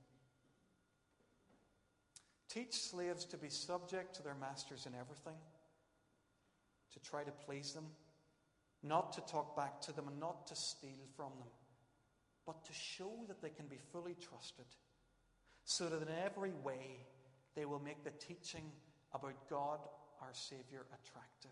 Teach 2.49 2.75
slaves 2.75 3.25
to 3.25 3.37
be 3.37 3.49
subject 3.49 4.15
to 4.15 4.23
their 4.23 4.37
masters 4.41 4.87
in 4.87 4.93
everything, 4.95 5.35
to 6.93 7.01
try 7.01 7.25
to 7.25 7.33
please 7.33 7.73
them, 7.73 7.87
not 8.85 9.13
to 9.15 9.21
talk 9.23 9.57
back 9.57 9.81
to 9.83 9.93
them, 9.93 10.09
and 10.09 10.21
not 10.21 10.47
to 10.47 10.55
steal 10.55 11.09
from 11.17 11.31
them, 11.39 11.49
but 12.47 12.65
to 12.65 12.73
show 12.73 13.11
that 13.29 13.41
they 13.41 13.49
can 13.49 13.67
be 13.67 13.79
fully 13.93 14.15
trusted 14.15 14.67
so 15.65 15.89
that 15.89 16.03
in 16.03 16.09
every 16.25 16.53
way 16.63 17.07
they 17.57 17.65
will 17.65 17.81
make 17.81 18.05
the 18.05 18.11
teaching 18.11 18.71
about 19.15 19.49
God 19.49 19.81
our 20.21 20.33
Savior 20.33 20.87
attractive. 20.93 21.51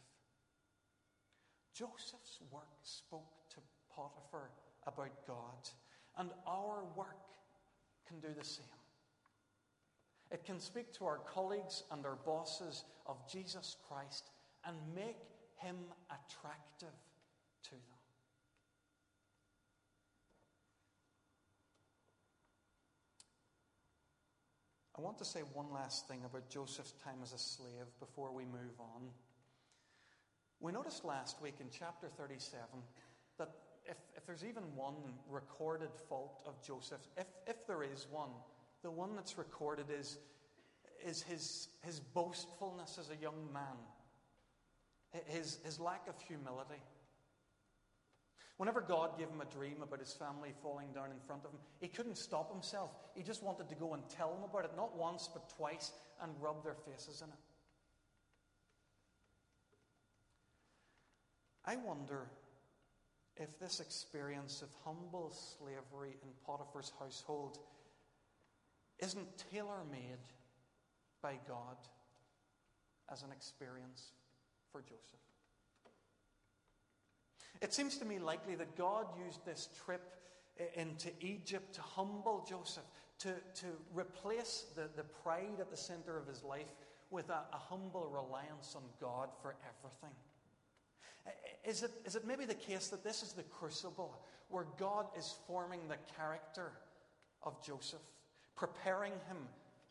Joseph's 1.74 2.40
work 2.50 2.68
spoke 2.82 3.32
to 3.50 3.56
Potiphar 3.94 4.50
about 4.86 5.26
God, 5.26 5.68
and 6.18 6.30
our 6.46 6.84
work 6.94 7.32
can 8.06 8.20
do 8.20 8.28
the 8.38 8.44
same. 8.44 8.66
It 10.30 10.44
can 10.44 10.60
speak 10.60 10.92
to 10.94 11.06
our 11.06 11.18
colleagues 11.18 11.82
and 11.90 12.04
our 12.06 12.16
bosses 12.24 12.84
of 13.06 13.16
Jesus 13.30 13.76
Christ 13.88 14.30
and 14.66 14.76
make 14.94 15.18
him 15.56 15.76
attractive 16.10 16.96
to 17.64 17.70
them. 17.70 18.02
I 24.96 25.00
want 25.00 25.18
to 25.18 25.24
say 25.24 25.40
one 25.54 25.72
last 25.72 26.06
thing 26.06 26.20
about 26.24 26.48
Joseph's 26.50 26.92
time 27.04 27.18
as 27.22 27.32
a 27.32 27.38
slave 27.38 27.86
before 27.98 28.32
we 28.32 28.44
move 28.44 28.78
on. 28.78 29.08
We 30.60 30.70
noticed 30.70 31.04
last 31.04 31.40
week 31.40 31.54
in 31.60 31.66
chapter 31.70 32.08
37 32.08 32.60
that 33.38 33.50
if, 33.86 33.96
if 34.16 34.26
there's 34.26 34.44
even 34.44 34.62
one 34.76 34.94
recorded 35.28 35.90
fault 36.08 36.40
of 36.46 36.62
Joseph, 36.62 37.00
if, 37.16 37.26
if 37.46 37.66
there 37.66 37.82
is 37.82 38.06
one, 38.10 38.30
the 38.82 38.90
one 38.90 39.16
that's 39.16 39.38
recorded 39.38 39.86
is, 39.90 40.18
is 41.04 41.22
his, 41.22 41.68
his 41.84 41.98
boastfulness 41.98 42.98
as 42.98 43.10
a 43.10 43.16
young 43.20 43.50
man, 43.52 43.76
his, 45.26 45.58
his 45.64 45.80
lack 45.80 46.06
of 46.06 46.14
humility. 46.20 46.80
Whenever 48.58 48.80
God 48.80 49.18
gave 49.18 49.28
him 49.28 49.40
a 49.40 49.56
dream 49.56 49.82
about 49.82 49.98
his 49.98 50.12
family 50.12 50.52
falling 50.62 50.92
down 50.92 51.10
in 51.10 51.18
front 51.26 51.44
of 51.44 51.50
him, 51.50 51.58
he 51.80 51.88
couldn't 51.88 52.16
stop 52.16 52.52
himself. 52.52 52.90
He 53.14 53.22
just 53.22 53.42
wanted 53.42 53.68
to 53.68 53.74
go 53.74 53.94
and 53.94 54.08
tell 54.08 54.32
them 54.32 54.44
about 54.44 54.64
it, 54.64 54.72
not 54.76 54.96
once, 54.96 55.28
but 55.32 55.48
twice, 55.56 55.92
and 56.22 56.32
rub 56.40 56.62
their 56.62 56.74
faces 56.74 57.22
in 57.22 57.28
it. 57.28 57.38
I 61.64 61.76
wonder 61.76 62.28
if 63.36 63.58
this 63.58 63.80
experience 63.80 64.62
of 64.62 64.68
humble 64.84 65.30
slavery 65.30 66.16
in 66.22 66.28
Potiphar's 66.44 66.92
household 66.98 67.58
isn't 68.98 69.44
tailor 69.50 69.84
made 69.90 70.18
by 71.22 71.38
God 71.48 71.76
as 73.10 73.22
an 73.22 73.32
experience 73.32 74.12
for 74.70 74.82
Joseph. 74.82 75.31
It 77.60 77.72
seems 77.72 77.98
to 77.98 78.04
me 78.04 78.18
likely 78.18 78.54
that 78.56 78.76
God 78.76 79.06
used 79.24 79.44
this 79.44 79.68
trip 79.84 80.02
into 80.74 81.10
Egypt 81.20 81.74
to 81.74 81.80
humble 81.80 82.44
Joseph, 82.48 82.84
to, 83.20 83.34
to 83.54 83.66
replace 83.94 84.66
the, 84.74 84.88
the 84.96 85.04
pride 85.04 85.60
at 85.60 85.70
the 85.70 85.76
center 85.76 86.18
of 86.18 86.26
his 86.26 86.42
life 86.42 86.74
with 87.10 87.28
a, 87.30 87.42
a 87.52 87.58
humble 87.58 88.08
reliance 88.08 88.74
on 88.74 88.82
God 89.00 89.28
for 89.40 89.54
everything. 89.62 90.16
Is 91.64 91.82
it, 91.84 91.92
is 92.04 92.16
it 92.16 92.26
maybe 92.26 92.44
the 92.44 92.54
case 92.54 92.88
that 92.88 93.04
this 93.04 93.22
is 93.22 93.32
the 93.32 93.44
crucible 93.44 94.20
where 94.48 94.66
God 94.78 95.06
is 95.16 95.36
forming 95.46 95.80
the 95.88 95.96
character 96.16 96.72
of 97.44 97.64
Joseph, 97.64 98.00
preparing 98.56 99.12
him 99.28 99.36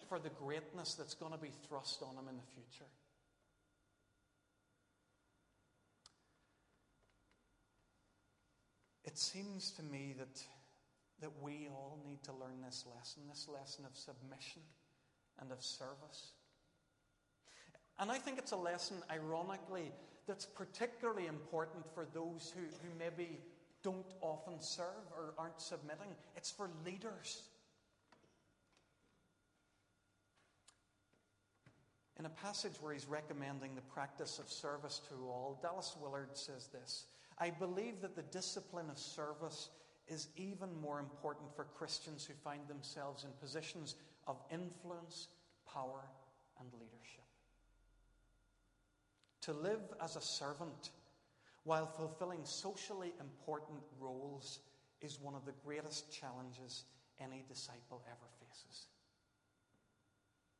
for 0.09 0.19
the 0.19 0.29
greatness 0.29 0.95
that's 0.95 1.13
going 1.13 1.31
to 1.31 1.37
be 1.37 1.51
thrust 1.67 2.03
on 2.03 2.15
him 2.15 2.27
in 2.29 2.35
the 2.35 2.43
future? 2.53 2.89
It 9.11 9.17
seems 9.17 9.71
to 9.71 9.83
me 9.83 10.15
that, 10.17 10.41
that 11.19 11.31
we 11.41 11.67
all 11.69 11.99
need 12.07 12.23
to 12.23 12.31
learn 12.31 12.61
this 12.63 12.85
lesson 12.95 13.23
this 13.27 13.45
lesson 13.53 13.83
of 13.83 13.97
submission 13.97 14.61
and 15.37 15.51
of 15.51 15.61
service. 15.61 16.31
And 17.99 18.09
I 18.09 18.17
think 18.17 18.37
it's 18.37 18.53
a 18.53 18.57
lesson, 18.57 18.95
ironically, 19.11 19.91
that's 20.27 20.45
particularly 20.45 21.27
important 21.27 21.83
for 21.93 22.07
those 22.13 22.53
who, 22.55 22.61
who 22.61 22.97
maybe 22.97 23.37
don't 23.83 24.13
often 24.21 24.61
serve 24.61 25.11
or 25.17 25.33
aren't 25.37 25.59
submitting. 25.59 26.15
It's 26.37 26.49
for 26.49 26.69
leaders. 26.85 27.43
In 32.17 32.25
a 32.25 32.29
passage 32.29 32.75
where 32.79 32.93
he's 32.93 33.09
recommending 33.09 33.75
the 33.75 33.81
practice 33.81 34.39
of 34.39 34.49
service 34.49 35.01
to 35.09 35.15
all, 35.27 35.59
Dallas 35.61 35.97
Willard 36.01 36.29
says 36.37 36.67
this 36.67 37.07
I 37.41 37.49
believe 37.49 38.01
that 38.01 38.15
the 38.15 38.21
discipline 38.21 38.91
of 38.91 38.99
service 38.99 39.69
is 40.07 40.27
even 40.35 40.69
more 40.79 40.99
important 40.99 41.55
for 41.55 41.63
Christians 41.63 42.23
who 42.23 42.35
find 42.35 42.67
themselves 42.67 43.23
in 43.23 43.31
positions 43.41 43.95
of 44.27 44.37
influence, 44.51 45.27
power, 45.67 46.03
and 46.59 46.69
leadership. 46.73 47.23
To 49.41 49.53
live 49.53 49.81
as 49.99 50.15
a 50.15 50.21
servant 50.21 50.91
while 51.63 51.87
fulfilling 51.87 52.41
socially 52.43 53.11
important 53.19 53.79
roles 53.99 54.59
is 55.01 55.19
one 55.19 55.33
of 55.33 55.45
the 55.45 55.53
greatest 55.65 56.11
challenges 56.11 56.83
any 57.19 57.43
disciple 57.47 58.03
ever 58.05 58.29
faces. 58.39 58.85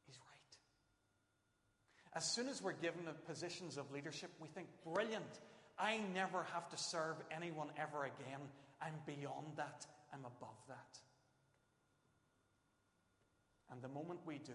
He's 0.08 0.17
right. 0.17 2.17
As 2.17 2.26
soon 2.26 2.48
as 2.48 2.60
we're 2.60 2.74
given 2.74 3.02
positions 3.28 3.78
of 3.78 3.91
leadership, 3.91 4.32
we 4.39 4.48
think, 4.48 4.67
brilliant, 4.84 5.39
I 5.82 6.00
never 6.13 6.46
have 6.54 6.70
to 6.70 6.78
serve 6.78 7.15
anyone 7.36 7.70
ever 7.76 8.04
again. 8.04 8.39
I'm 8.80 8.94
beyond 9.08 9.48
that, 9.58 9.88
I'm 10.13 10.26
above 10.26 10.58
that. 10.67 11.00
And 13.72 13.82
the 13.82 13.88
moment 13.88 14.20
we 14.26 14.38
do, 14.38 14.54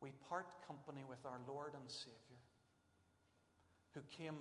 we 0.00 0.10
part 0.28 0.46
company 0.68 1.02
with 1.08 1.24
our 1.26 1.40
Lord 1.48 1.72
and 1.74 1.90
Savior 1.90 2.42
who 3.94 4.00
came 4.16 4.36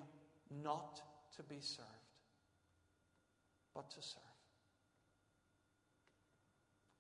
not 0.64 1.02
to 1.36 1.44
be 1.44 1.60
served, 1.60 1.88
but 3.74 3.90
to 3.92 4.02
serve. 4.02 4.22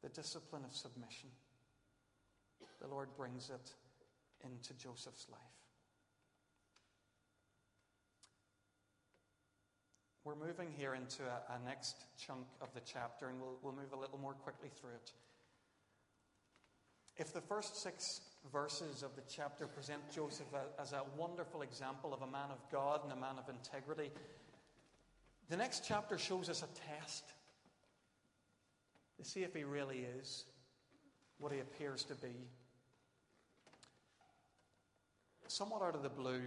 The 0.02 0.10
discipline 0.10 0.64
of 0.66 0.74
submission. 0.74 1.30
The 2.82 2.88
Lord 2.88 3.10
brings 3.16 3.50
it 3.50 3.74
into 4.44 4.74
Joseph's 4.74 5.28
life. 5.30 5.40
We're 10.24 10.36
moving 10.36 10.70
here 10.78 10.94
into 10.94 11.24
a, 11.24 11.54
a, 11.54 11.66
next 11.66 11.96
chunk 12.18 12.46
of 12.62 12.74
the 12.74 12.82
chapter, 12.82 13.28
and 13.28 13.42
we'll, 13.42 13.58
we'll 13.64 13.74
move 13.74 13.92
a 13.92 14.00
little 14.00 14.20
more 14.20 14.34
quickly 14.34 14.70
through 14.80 14.92
it. 14.92 15.12
If 17.18 17.34
the 17.34 17.42
first 17.42 17.82
six 17.82 18.22
verses 18.52 19.04
of 19.04 19.16
the 19.16 19.22
chapter 19.30 19.68
present 19.68 20.02
Joseph 20.14 20.48
as 20.80 20.94
a 20.94 21.04
wonderful 21.18 21.62
example 21.62 22.14
of 22.14 22.22
a 22.22 22.28
man 22.28 22.50
of 22.52 22.60
God 22.72 23.02
and 23.04 23.14
a 23.14 23.16
man 23.16 23.36
of 23.38 23.50
integrity. 23.50 24.12
The 25.50 25.58
next 25.58 25.84
chapter 25.86 26.18
shows 26.18 26.50
us 26.50 26.64
a 26.64 26.98
test 26.98 27.24
to 29.18 29.26
see 29.26 29.44
if 29.44 29.54
he 29.54 29.64
really 29.64 30.06
is 30.20 30.46
what 31.38 31.52
he 31.52 31.60
appears 31.60 32.04
to 32.06 32.16
be. 32.16 32.34
Somewhat 35.48 35.82
out 35.82 35.96
of 35.96 36.04
the 36.04 36.10
blue, 36.10 36.42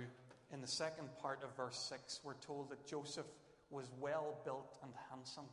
in 0.52 0.60
the 0.60 0.66
second 0.66 1.08
part 1.20 1.42
of 1.42 1.54
verse 1.56 1.76
6, 1.90 2.20
we're 2.24 2.34
told 2.34 2.70
that 2.70 2.86
Joseph 2.86 3.26
was 3.70 3.90
well 4.00 4.38
built 4.44 4.78
and 4.82 4.92
handsome. 5.10 5.48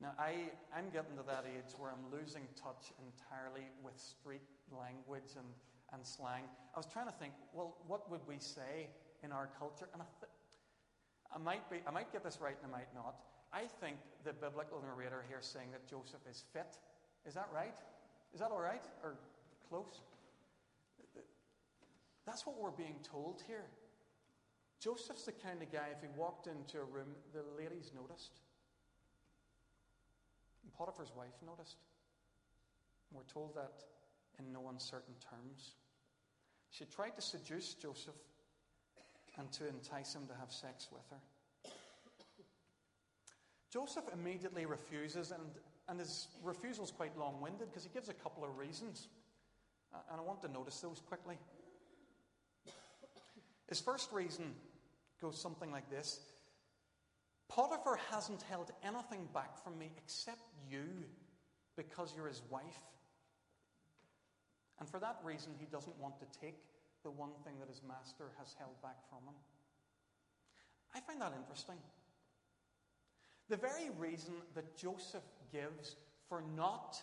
Now, 0.00 0.14
I, 0.18 0.50
I'm 0.74 0.90
getting 0.92 1.16
to 1.16 1.26
that 1.26 1.44
age 1.46 1.74
where 1.76 1.90
I'm 1.90 2.06
losing 2.14 2.46
touch 2.54 2.94
entirely 3.02 3.66
with 3.82 3.98
street 3.98 4.46
language 4.70 5.34
and, 5.36 5.48
and 5.92 6.06
slang. 6.06 6.44
I 6.74 6.78
was 6.78 6.86
trying 6.86 7.06
to 7.06 7.16
think, 7.18 7.32
well, 7.52 7.76
what 7.86 8.08
would 8.10 8.20
we 8.28 8.38
say 8.38 8.90
in 9.24 9.32
our 9.32 9.48
culture? 9.58 9.88
And 9.92 10.02
I, 10.02 10.06
th- 10.20 10.30
I, 11.34 11.38
might 11.38 11.68
be, 11.68 11.78
I 11.86 11.90
might 11.90 12.12
get 12.12 12.22
this 12.22 12.38
right 12.40 12.54
and 12.62 12.72
I 12.72 12.78
might 12.78 12.94
not. 12.94 13.16
I 13.52 13.66
think 13.80 13.96
the 14.24 14.32
biblical 14.32 14.80
narrator 14.80 15.24
here 15.28 15.40
saying 15.40 15.72
that 15.72 15.88
Joseph 15.88 16.22
is 16.30 16.44
fit. 16.52 16.78
Is 17.26 17.34
that 17.34 17.48
right? 17.52 17.78
Is 18.32 18.40
that 18.40 18.50
all 18.52 18.60
right? 18.60 18.84
Or 19.02 19.16
close? 19.68 20.00
That's 22.26 22.46
what 22.46 22.60
we're 22.60 22.70
being 22.70 22.96
told 23.02 23.42
here. 23.48 23.64
Joseph's 24.80 25.24
the 25.24 25.32
kind 25.32 25.60
of 25.60 25.72
guy, 25.72 25.88
if 25.92 26.00
he 26.00 26.08
walked 26.16 26.46
into 26.46 26.78
a 26.78 26.84
room, 26.84 27.08
the 27.32 27.42
ladies 27.60 27.92
noticed. 27.94 28.40
And 30.62 30.72
Potiphar's 30.72 31.12
wife 31.16 31.34
noticed. 31.44 31.78
We're 33.12 33.22
told 33.24 33.56
that 33.56 33.82
in 34.38 34.52
no 34.52 34.68
uncertain 34.68 35.14
terms. 35.30 35.74
She 36.70 36.84
tried 36.84 37.16
to 37.16 37.22
seduce 37.22 37.74
Joseph 37.74 38.14
and 39.36 39.50
to 39.52 39.66
entice 39.68 40.14
him 40.14 40.26
to 40.28 40.34
have 40.38 40.52
sex 40.52 40.88
with 40.92 41.02
her. 41.10 41.70
Joseph 43.70 44.04
immediately 44.12 44.64
refuses, 44.64 45.30
and, 45.30 45.42
and 45.88 45.98
his 45.98 46.28
refusal 46.42 46.84
is 46.84 46.90
quite 46.90 47.16
long 47.18 47.40
winded 47.40 47.68
because 47.68 47.84
he 47.84 47.90
gives 47.90 48.08
a 48.08 48.14
couple 48.14 48.44
of 48.44 48.56
reasons. 48.56 49.08
Uh, 49.92 49.98
and 50.12 50.20
I 50.20 50.24
want 50.24 50.40
to 50.42 50.48
notice 50.48 50.80
those 50.80 51.00
quickly. 51.00 51.36
His 53.68 53.80
first 53.80 54.12
reason 54.12 54.54
goes 55.20 55.40
something 55.40 55.70
like 55.70 55.90
this 55.90 56.20
Potiphar 57.48 57.98
hasn't 58.10 58.42
held 58.42 58.70
anything 58.82 59.28
back 59.32 59.62
from 59.64 59.78
me 59.78 59.90
except 59.96 60.42
you 60.70 60.84
because 61.76 62.12
you're 62.16 62.28
his 62.28 62.42
wife 62.50 62.80
And 64.78 64.88
for 64.88 65.00
that 65.00 65.18
reason, 65.24 65.52
he 65.58 65.66
doesn't 65.66 65.98
want 65.98 66.18
to 66.20 66.40
take 66.40 66.56
the 67.02 67.10
one 67.10 67.30
thing 67.44 67.54
that 67.60 67.68
his 67.68 67.82
master 67.86 68.30
has 68.38 68.54
held 68.58 68.80
back 68.82 68.96
from 69.08 69.18
him. 69.26 69.34
I 70.94 71.00
find 71.00 71.20
that 71.20 71.32
interesting. 71.36 71.76
The 73.48 73.56
very 73.56 73.90
reason 73.98 74.34
that 74.54 74.76
Joseph 74.76 75.24
gives 75.52 75.96
for 76.28 76.42
not 76.56 77.02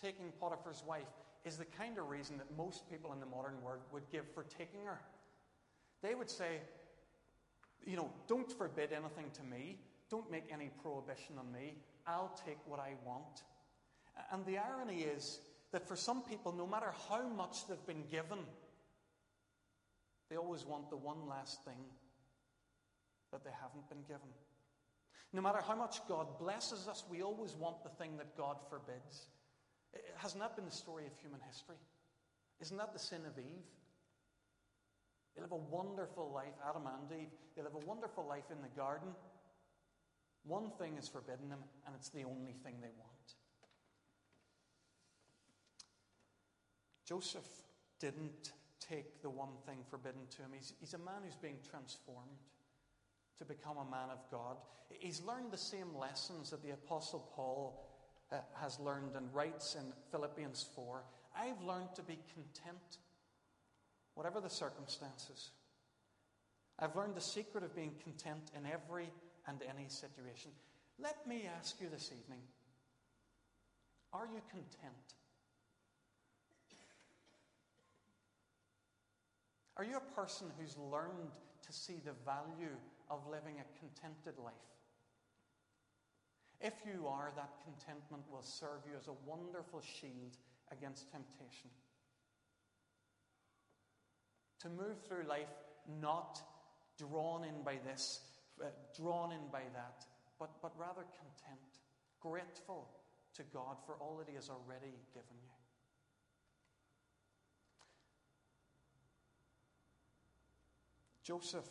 taking 0.00 0.32
Potiphar's 0.40 0.82
wife 0.86 1.08
is 1.44 1.56
the 1.56 1.64
kind 1.64 1.96
of 1.98 2.08
reason 2.08 2.38
that 2.38 2.56
most 2.56 2.90
people 2.90 3.12
in 3.12 3.20
the 3.20 3.26
modern 3.26 3.62
world 3.62 3.82
would 3.92 4.10
give 4.10 4.24
for 4.34 4.44
taking 4.58 4.84
her. 4.84 5.00
They 6.02 6.14
would 6.14 6.28
say, 6.28 6.60
you 7.84 7.96
know, 7.96 8.10
don't 8.26 8.50
forbid 8.50 8.92
anything 8.92 9.30
to 9.34 9.42
me, 9.42 9.78
don't 10.10 10.30
make 10.30 10.44
any 10.52 10.70
prohibition 10.82 11.36
on 11.38 11.50
me, 11.52 11.76
I'll 12.06 12.38
take 12.46 12.58
what 12.66 12.80
I 12.80 12.94
want. 13.04 13.42
And 14.32 14.44
the 14.46 14.58
irony 14.58 15.02
is 15.02 15.40
that 15.72 15.86
for 15.86 15.96
some 15.96 16.22
people, 16.22 16.52
no 16.52 16.66
matter 16.66 16.92
how 17.08 17.28
much 17.28 17.66
they've 17.68 17.86
been 17.86 18.04
given, 18.10 18.38
they 20.30 20.36
always 20.36 20.64
want 20.64 20.90
the 20.90 20.96
one 20.96 21.28
last 21.28 21.64
thing 21.64 21.84
that 23.32 23.44
they 23.44 23.50
haven't 23.60 23.88
been 23.88 24.02
given. 24.02 24.28
No 25.32 25.42
matter 25.42 25.60
how 25.66 25.74
much 25.74 25.98
God 26.08 26.38
blesses 26.38 26.88
us, 26.88 27.04
we 27.10 27.22
always 27.22 27.54
want 27.54 27.82
the 27.82 27.90
thing 27.90 28.16
that 28.16 28.36
God 28.36 28.56
forbids. 28.70 29.26
Hasn't 30.16 30.40
that 30.40 30.56
been 30.56 30.64
the 30.64 30.70
story 30.70 31.04
of 31.06 31.12
human 31.20 31.40
history? 31.46 31.76
Isn't 32.60 32.76
that 32.78 32.92
the 32.92 32.98
sin 32.98 33.20
of 33.26 33.38
Eve? 33.38 33.66
They 35.36 35.42
live 35.42 35.52
a 35.52 35.56
wonderful 35.56 36.30
life, 36.32 36.54
Adam 36.68 36.86
and 36.86 37.20
Eve. 37.20 37.28
They 37.56 37.62
live 37.62 37.74
a 37.74 37.86
wonderful 37.86 38.26
life 38.26 38.50
in 38.50 38.62
the 38.62 38.74
garden. 38.76 39.08
One 40.44 40.70
thing 40.78 40.96
is 40.96 41.08
forbidden 41.08 41.48
them, 41.48 41.58
and 41.86 41.94
it's 41.94 42.08
the 42.08 42.24
only 42.24 42.52
thing 42.52 42.74
they 42.80 42.92
want. 42.98 43.34
Joseph 47.06 47.46
didn't 48.00 48.52
take 48.80 49.22
the 49.22 49.30
one 49.30 49.56
thing 49.66 49.78
forbidden 49.90 50.22
to 50.30 50.42
him. 50.42 50.50
He's, 50.54 50.72
he's 50.80 50.94
a 50.94 50.98
man 50.98 51.22
who's 51.24 51.36
being 51.36 51.58
transformed 51.68 52.38
to 53.38 53.44
become 53.44 53.76
a 53.78 53.90
man 53.90 54.10
of 54.10 54.18
God. 54.30 54.56
He's 54.88 55.22
learned 55.22 55.50
the 55.50 55.58
same 55.58 55.94
lessons 55.94 56.50
that 56.50 56.62
the 56.62 56.70
Apostle 56.70 57.30
Paul 57.34 57.86
uh, 58.32 58.38
has 58.54 58.78
learned 58.80 59.14
and 59.16 59.32
writes 59.34 59.74
in 59.74 59.92
Philippians 60.10 60.66
4. 60.74 61.02
I've 61.36 61.62
learned 61.62 61.94
to 61.96 62.02
be 62.02 62.18
content, 62.32 62.98
whatever 64.16 64.40
the 64.40 64.50
circumstances. 64.50 65.50
I've 66.78 66.96
learned 66.96 67.14
the 67.14 67.20
secret 67.20 67.62
of 67.62 67.76
being 67.76 67.92
content 68.02 68.50
in 68.56 68.66
every 68.66 69.08
and 69.46 69.62
any 69.62 69.88
situation. 69.88 70.50
Let 70.98 71.26
me 71.28 71.48
ask 71.58 71.80
you 71.80 71.88
this 71.88 72.10
evening 72.10 72.40
are 74.12 74.26
you 74.26 74.40
content? 74.50 75.06
Are 79.76 79.84
you 79.84 79.98
a 79.98 80.14
person 80.14 80.46
who's 80.58 80.74
learned 80.78 81.30
to 81.66 81.72
see 81.72 82.00
the 82.02 82.14
value 82.24 82.74
of 83.10 83.20
living 83.30 83.56
a 83.60 83.78
contented 83.78 84.42
life? 84.42 84.54
If 86.62 86.72
you 86.86 87.06
are, 87.06 87.30
that 87.36 87.50
contentment 87.62 88.24
will 88.30 88.42
serve 88.42 88.80
you 88.90 88.96
as 88.98 89.08
a 89.08 89.28
wonderful 89.28 89.82
shield 89.82 90.38
against 90.72 91.12
temptation. 91.12 91.68
To 94.66 94.72
move 94.72 94.98
through 95.06 95.28
life 95.28 95.46
not 96.00 96.40
drawn 96.98 97.44
in 97.44 97.62
by 97.64 97.76
this, 97.86 98.22
uh, 98.60 98.66
drawn 99.00 99.30
in 99.30 99.38
by 99.52 99.60
that, 99.74 100.04
but, 100.40 100.50
but 100.60 100.72
rather 100.76 101.02
content, 101.02 101.60
grateful 102.18 102.88
to 103.36 103.44
God 103.54 103.76
for 103.86 103.94
all 104.00 104.16
that 104.16 104.28
He 104.28 104.34
has 104.34 104.50
already 104.50 104.98
given 105.14 105.36
you. 105.40 105.50
Joseph 111.22 111.68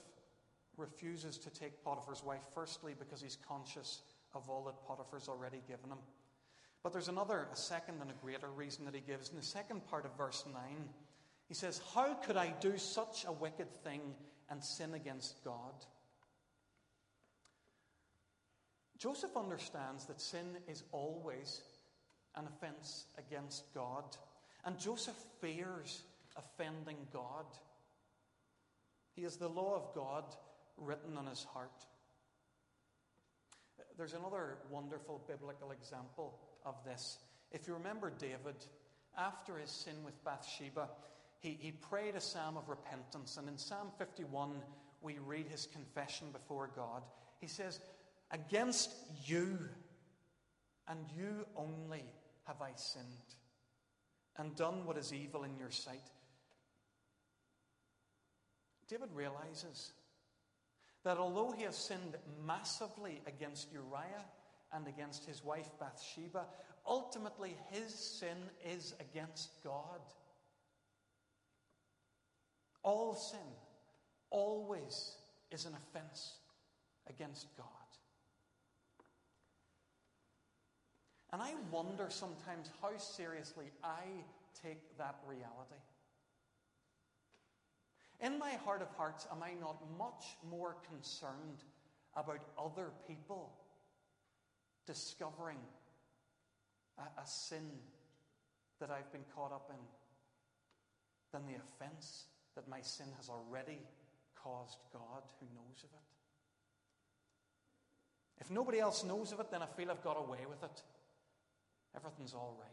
refuses 0.78 1.38
to 1.40 1.50
take 1.50 1.84
Potiphar's 1.84 2.24
wife, 2.24 2.44
firstly, 2.54 2.94
because 2.98 3.22
he's 3.22 3.38
conscious 3.46 4.04
of 4.34 4.50
all 4.50 4.64
that 4.64 4.86
Potiphar's 4.88 5.28
already 5.28 5.62
given 5.68 5.90
him. 5.90 5.98
But 6.82 6.94
there's 6.94 7.10
another, 7.10 7.48
a 7.52 7.56
second 7.58 7.96
and 8.00 8.10
a 8.10 8.14
greater 8.22 8.50
reason 8.52 8.86
that 8.86 8.96
he 8.96 9.02
gives. 9.02 9.32
In 9.32 9.36
the 9.36 9.44
second 9.44 9.86
part 9.88 10.06
of 10.06 10.16
verse 10.18 10.46
9, 10.46 10.54
he 11.48 11.54
says, 11.54 11.82
How 11.94 12.14
could 12.16 12.38
I 12.38 12.54
do 12.60 12.78
such 12.78 13.26
a 13.28 13.32
wicked 13.32 13.72
thing 13.84 14.02
and 14.50 14.64
sin 14.64 14.94
against 14.94 15.44
God? 15.44 15.74
Joseph 18.98 19.36
understands 19.36 20.06
that 20.06 20.22
sin 20.22 20.58
is 20.68 20.84
always 20.92 21.62
an 22.36 22.48
offense 22.48 23.06
against 23.18 23.74
God. 23.74 24.04
And 24.66 24.80
Joseph 24.80 25.18
fears 25.42 26.04
offending 26.36 26.98
God. 27.14 27.46
He 29.16 29.24
has 29.24 29.38
the 29.38 29.48
law 29.48 29.76
of 29.76 29.94
God 29.94 30.24
written 30.78 31.18
on 31.18 31.28
his 31.28 31.44
heart. 31.44 31.86
There's 33.98 34.14
another 34.14 34.58
wonderful 34.70 35.22
biblical 35.28 35.72
example 35.72 36.40
of 36.66 36.76
this. 36.84 37.20
If 37.52 37.68
you 37.68 37.74
remember 37.74 38.12
David, 38.18 38.56
after 39.18 39.58
his 39.58 39.70
sin 39.70 39.96
with 40.04 40.22
Bathsheba, 40.26 40.90
he, 41.46 41.58
he 41.60 41.72
prayed 41.72 42.16
a 42.16 42.22
psalm 42.22 42.58
of 42.58 42.70
repentance. 42.70 43.38
And 43.38 43.48
in 43.48 43.58
Psalm 43.58 43.92
51, 43.98 44.62
we 45.02 45.18
read 45.26 45.48
his 45.48 45.68
confession 45.68 46.28
before 46.32 46.70
God. 46.76 47.04
He 47.40 47.48
says, 47.48 47.80
Against 48.32 48.92
you 49.26 49.60
and 50.88 51.00
you 51.16 51.46
only 51.56 52.04
have 52.46 52.62
I 52.62 52.72
sinned 52.76 53.06
and 54.38 54.56
done 54.56 54.86
what 54.86 54.98
is 54.98 55.14
evil 55.14 55.44
in 55.44 55.58
your 55.58 55.72
sight 55.72 56.02
David 58.88 59.10
realizes 59.14 59.94
that 61.04 61.18
although 61.18 61.52
he 61.52 61.64
has 61.64 61.76
sinned 61.76 62.16
massively 62.46 63.22
against 63.28 63.72
Uriah 63.72 64.26
and 64.74 64.88
against 64.88 65.26
his 65.26 65.44
wife 65.44 65.70
Bathsheba, 65.80 66.46
ultimately 66.86 67.58
his 67.72 67.94
sin 67.94 68.38
is 68.64 68.94
against 69.00 69.64
God. 69.64 70.02
All 72.86 73.16
sin 73.16 73.40
always 74.30 75.16
is 75.50 75.66
an 75.66 75.74
offense 75.74 76.36
against 77.10 77.48
God. 77.58 77.66
And 81.34 81.42
I 81.42 81.54
wonder 81.72 82.06
sometimes 82.10 82.70
how 82.84 82.96
seriously 83.00 83.66
I 83.84 84.04
take 84.64 84.96
that 85.00 85.16
reality. 85.28 85.82
In 88.22 88.38
my 88.38 88.52
heart 88.52 88.84
of 88.84 88.90
hearts, 88.96 89.26
am 89.32 89.42
I 89.42 89.54
not 89.60 89.82
much 89.98 90.38
more 90.48 90.76
concerned 90.88 91.64
about 92.16 92.42
other 92.56 92.92
people 93.08 93.52
discovering 94.86 95.58
a, 97.00 97.02
a 97.20 97.26
sin 97.26 97.68
that 98.80 98.92
I've 98.92 99.12
been 99.12 99.26
caught 99.36 99.52
up 99.52 99.72
in 99.72 99.82
than 101.32 101.48
the 101.48 101.56
offense 101.56 102.26
that 102.56 102.68
my 102.68 102.82
sin 102.82 103.08
has 103.18 103.30
already 103.30 103.80
caused 104.36 104.78
God 104.92 105.24
who 105.40 105.46
knows 105.54 105.84
of 105.84 105.90
it? 105.92 106.06
If 108.40 108.52
nobody 108.52 108.80
else 108.80 109.04
knows 109.04 109.32
of 109.32 109.40
it, 109.40 109.52
then 109.52 109.62
I 109.62 109.66
feel 109.66 109.90
I've 109.90 110.04
got 110.04 110.18
away 110.18 110.46
with 110.50 110.64
it. 110.64 110.84
Everything's 111.96 112.34
all 112.34 112.58
right. 112.60 112.70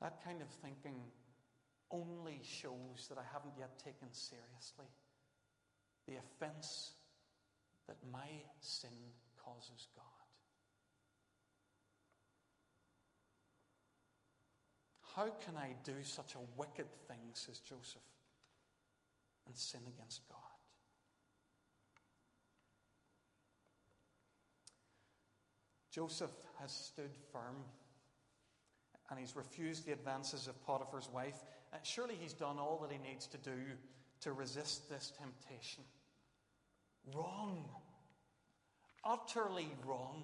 That 0.00 0.22
kind 0.24 0.40
of 0.40 0.48
thinking 0.62 1.02
only 1.90 2.40
shows 2.44 3.08
that 3.08 3.18
I 3.18 3.24
haven't 3.32 3.54
yet 3.58 3.78
taken 3.78 4.12
seriously 4.12 4.86
the 6.06 6.16
offense 6.16 6.92
that 7.86 7.96
my 8.12 8.28
sin 8.60 9.12
causes 9.44 9.88
God. 9.96 10.17
How 15.18 15.26
can 15.44 15.56
I 15.56 15.74
do 15.82 15.94
such 16.04 16.36
a 16.36 16.38
wicked 16.56 16.86
thing, 17.08 17.18
says 17.32 17.58
Joseph, 17.58 18.06
and 19.48 19.56
sin 19.56 19.80
against 19.88 20.20
God? 20.28 20.38
Joseph 25.90 26.30
has 26.60 26.70
stood 26.70 27.10
firm 27.32 27.56
and 29.10 29.18
he's 29.18 29.34
refused 29.34 29.86
the 29.86 29.92
advances 29.92 30.46
of 30.46 30.64
Potiphar's 30.64 31.08
wife. 31.12 31.42
Uh, 31.72 31.78
surely 31.82 32.14
he's 32.14 32.32
done 32.32 32.60
all 32.60 32.78
that 32.82 32.92
he 32.92 32.98
needs 32.98 33.26
to 33.26 33.38
do 33.38 33.56
to 34.20 34.32
resist 34.32 34.88
this 34.88 35.12
temptation. 35.18 35.82
Wrong. 37.12 37.64
Utterly 39.04 39.70
wrong. 39.84 40.22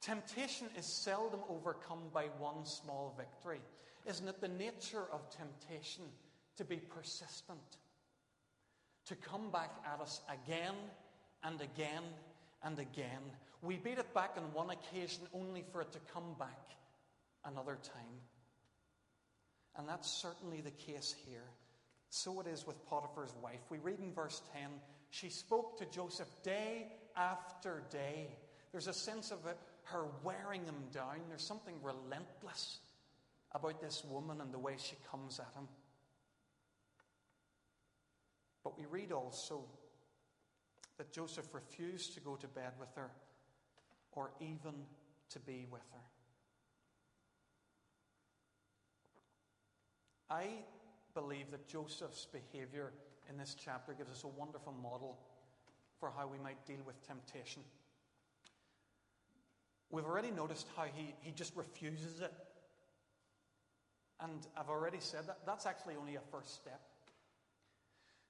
Temptation 0.00 0.68
is 0.78 0.86
seldom 0.86 1.40
overcome 1.48 2.02
by 2.12 2.26
one 2.38 2.64
small 2.64 3.14
victory. 3.16 3.60
Isn't 4.06 4.28
it 4.28 4.40
the 4.40 4.48
nature 4.48 5.04
of 5.12 5.28
temptation 5.30 6.04
to 6.56 6.64
be 6.64 6.76
persistent? 6.76 7.78
To 9.06 9.16
come 9.16 9.50
back 9.50 9.70
at 9.92 10.00
us 10.00 10.20
again 10.28 10.74
and 11.42 11.60
again 11.60 12.02
and 12.62 12.78
again. 12.78 13.22
We 13.62 13.76
beat 13.76 13.98
it 13.98 14.14
back 14.14 14.34
on 14.36 14.44
one 14.52 14.70
occasion 14.70 15.24
only 15.32 15.64
for 15.72 15.80
it 15.80 15.92
to 15.92 15.98
come 16.12 16.34
back 16.38 16.70
another 17.44 17.78
time. 17.82 18.20
And 19.76 19.88
that's 19.88 20.10
certainly 20.10 20.60
the 20.60 20.70
case 20.70 21.14
here. 21.26 21.44
So 22.10 22.40
it 22.40 22.46
is 22.46 22.66
with 22.66 22.84
Potiphar's 22.86 23.34
wife. 23.42 23.60
We 23.70 23.78
read 23.78 23.98
in 23.98 24.12
verse 24.12 24.40
10 24.52 24.70
she 25.10 25.30
spoke 25.30 25.78
to 25.78 25.86
Joseph 25.86 26.28
day 26.42 26.88
after 27.16 27.82
day. 27.90 28.36
There's 28.72 28.88
a 28.88 28.92
sense 28.92 29.30
of 29.30 29.38
her 29.86 30.06
wearing 30.22 30.64
him 30.64 30.84
down. 30.92 31.20
There's 31.28 31.42
something 31.42 31.74
relentless 31.82 32.78
about 33.52 33.80
this 33.80 34.04
woman 34.04 34.40
and 34.40 34.52
the 34.52 34.58
way 34.58 34.74
she 34.78 34.96
comes 35.10 35.38
at 35.38 35.48
him. 35.54 35.68
But 38.64 38.78
we 38.78 38.84
read 38.86 39.12
also 39.12 39.64
that 40.98 41.12
Joseph 41.12 41.54
refused 41.54 42.14
to 42.14 42.20
go 42.20 42.36
to 42.36 42.48
bed 42.48 42.72
with 42.80 42.92
her 42.96 43.10
or 44.12 44.30
even 44.40 44.74
to 45.30 45.38
be 45.40 45.66
with 45.70 45.82
her. 45.92 46.00
I 50.28 50.46
believe 51.14 51.52
that 51.52 51.68
Joseph's 51.68 52.26
behavior 52.26 52.92
in 53.30 53.36
this 53.36 53.54
chapter 53.62 53.92
gives 53.92 54.10
us 54.10 54.24
a 54.24 54.28
wonderful 54.28 54.72
model 54.82 55.18
for 56.00 56.10
how 56.16 56.26
we 56.26 56.38
might 56.38 56.64
deal 56.66 56.82
with 56.84 57.06
temptation. 57.06 57.62
We've 59.90 60.04
already 60.04 60.30
noticed 60.30 60.66
how 60.76 60.84
he, 60.94 61.14
he 61.20 61.32
just 61.32 61.54
refuses 61.56 62.20
it. 62.20 62.32
And 64.20 64.46
I've 64.56 64.68
already 64.68 64.98
said 65.00 65.26
that 65.26 65.40
that's 65.46 65.66
actually 65.66 65.94
only 65.96 66.16
a 66.16 66.20
first 66.30 66.54
step. 66.54 66.80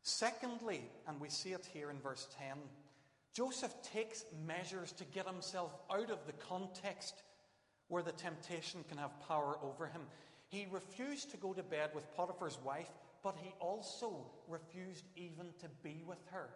Secondly, 0.02 0.82
and 1.08 1.20
we 1.20 1.28
see 1.28 1.52
it 1.52 1.66
here 1.72 1.90
in 1.90 1.98
verse 2.00 2.28
10, 2.38 2.58
Joseph 3.34 3.74
takes 3.82 4.24
measures 4.46 4.92
to 4.92 5.04
get 5.04 5.26
himself 5.26 5.72
out 5.90 6.10
of 6.10 6.26
the 6.26 6.32
context 6.32 7.22
where 7.88 8.02
the 8.02 8.12
temptation 8.12 8.84
can 8.88 8.98
have 8.98 9.10
power 9.28 9.58
over 9.62 9.86
him. 9.86 10.02
He 10.48 10.66
refused 10.70 11.30
to 11.30 11.36
go 11.36 11.52
to 11.52 11.62
bed 11.62 11.90
with 11.94 12.14
Potiphar's 12.16 12.58
wife, 12.64 12.90
but 13.22 13.36
he 13.40 13.52
also 13.60 14.26
refused 14.48 15.04
even 15.16 15.46
to 15.60 15.68
be 15.82 16.02
with 16.06 16.24
her, 16.30 16.48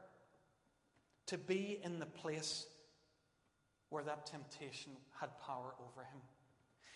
to 1.26 1.38
be 1.38 1.80
in 1.82 1.98
the 1.98 2.06
place 2.06 2.66
where 3.90 4.04
that 4.04 4.26
temptation 4.26 4.92
had 5.20 5.28
power 5.40 5.74
over 5.80 6.02
him. 6.02 6.20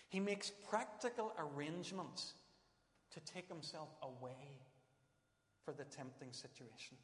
He 0.09 0.19
makes 0.19 0.51
practical 0.69 1.33
arrangements 1.37 2.33
to 3.13 3.19
take 3.21 3.47
himself 3.47 3.89
away 4.01 4.59
for 5.63 5.73
the 5.73 5.83
tempting 5.83 6.31
situation. 6.31 6.97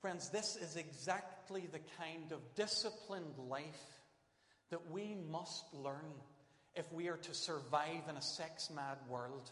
Friends, 0.00 0.30
this 0.30 0.56
is 0.56 0.76
exactly 0.76 1.68
the 1.70 1.80
kind 2.02 2.32
of 2.32 2.38
disciplined 2.54 3.36
life 3.36 4.00
that 4.70 4.90
we 4.90 5.16
must 5.30 5.64
learn 5.74 6.14
if 6.74 6.90
we 6.92 7.08
are 7.08 7.18
to 7.18 7.34
survive 7.34 8.08
in 8.08 8.16
a 8.16 8.22
sex 8.22 8.70
mad 8.74 8.96
world. 9.08 9.50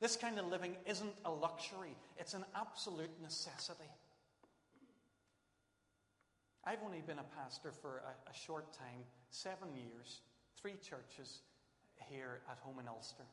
This 0.00 0.16
kind 0.16 0.38
of 0.38 0.46
living 0.46 0.76
isn't 0.86 1.14
a 1.24 1.30
luxury, 1.30 1.96
it's 2.18 2.34
an 2.34 2.44
absolute 2.54 3.10
necessity. 3.20 3.90
I've 6.68 6.82
only 6.84 7.00
been 7.00 7.18
a 7.18 7.42
pastor 7.42 7.72
for 7.72 8.02
a, 8.04 8.30
a 8.30 8.34
short 8.34 8.74
time 8.74 9.00
seven 9.30 9.68
years, 9.74 10.20
three 10.60 10.74
churches 10.74 11.40
here 12.10 12.40
at 12.50 12.58
home 12.58 12.78
in 12.78 12.86
Ulster. 12.86 13.24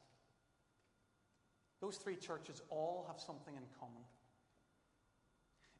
Those 1.81 1.97
three 1.97 2.15
churches 2.15 2.61
all 2.69 3.03
have 3.09 3.19
something 3.19 3.53
in 3.53 3.63
common. 3.77 4.03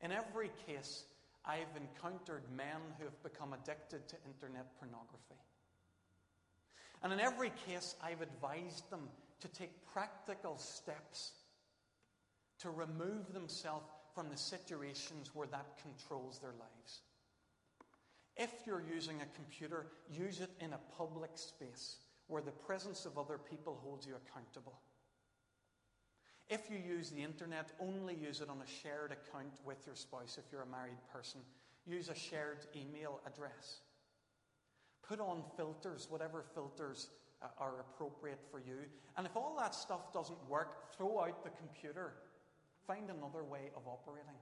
In 0.01 0.11
every 0.11 0.51
case, 0.67 1.05
I've 1.45 1.71
encountered 1.79 2.43
men 2.53 2.81
who 2.99 3.05
have 3.05 3.23
become 3.23 3.53
addicted 3.53 4.05
to 4.09 4.17
internet 4.25 4.77
pornography. 4.77 5.39
And 7.03 7.13
in 7.13 7.21
every 7.21 7.53
case, 7.65 7.95
I've 8.03 8.21
advised 8.21 8.89
them 8.89 9.07
to 9.39 9.47
take 9.47 9.71
practical 9.93 10.57
steps 10.57 11.31
to 12.59 12.69
remove 12.69 13.31
themselves 13.31 13.85
from 14.13 14.29
the 14.29 14.37
situations 14.37 15.31
where 15.33 15.47
that 15.47 15.77
controls 15.81 16.39
their 16.39 16.53
lives. 16.59 16.99
If 18.37 18.51
you're 18.65 18.83
using 18.93 19.21
a 19.21 19.35
computer, 19.35 19.87
use 20.09 20.41
it 20.41 20.51
in 20.59 20.73
a 20.73 20.79
public 20.97 21.31
space 21.35 21.97
where 22.27 22.41
the 22.41 22.51
presence 22.51 23.05
of 23.05 23.17
other 23.17 23.37
people 23.37 23.79
holds 23.83 24.05
you 24.05 24.15
accountable. 24.15 24.79
If 26.49 26.69
you 26.69 26.77
use 26.77 27.09
the 27.09 27.23
internet, 27.23 27.71
only 27.79 28.15
use 28.15 28.41
it 28.41 28.49
on 28.49 28.61
a 28.61 28.81
shared 28.81 29.11
account 29.11 29.53
with 29.65 29.85
your 29.85 29.95
spouse 29.95 30.37
if 30.37 30.51
you're 30.51 30.61
a 30.61 30.67
married 30.67 30.99
person. 31.11 31.41
Use 31.85 32.09
a 32.09 32.15
shared 32.15 32.67
email 32.75 33.19
address. 33.25 33.79
Put 35.07 35.19
on 35.19 35.43
filters, 35.55 36.07
whatever 36.09 36.43
filters 36.53 37.09
uh, 37.41 37.47
are 37.57 37.79
appropriate 37.79 38.41
for 38.51 38.59
you. 38.59 38.77
And 39.17 39.25
if 39.25 39.35
all 39.35 39.55
that 39.59 39.73
stuff 39.73 40.11
doesn't 40.13 40.49
work, 40.49 40.95
throw 40.95 41.19
out 41.21 41.43
the 41.43 41.51
computer. 41.51 42.13
Find 42.85 43.09
another 43.09 43.43
way 43.43 43.71
of 43.75 43.87
operating. 43.87 44.37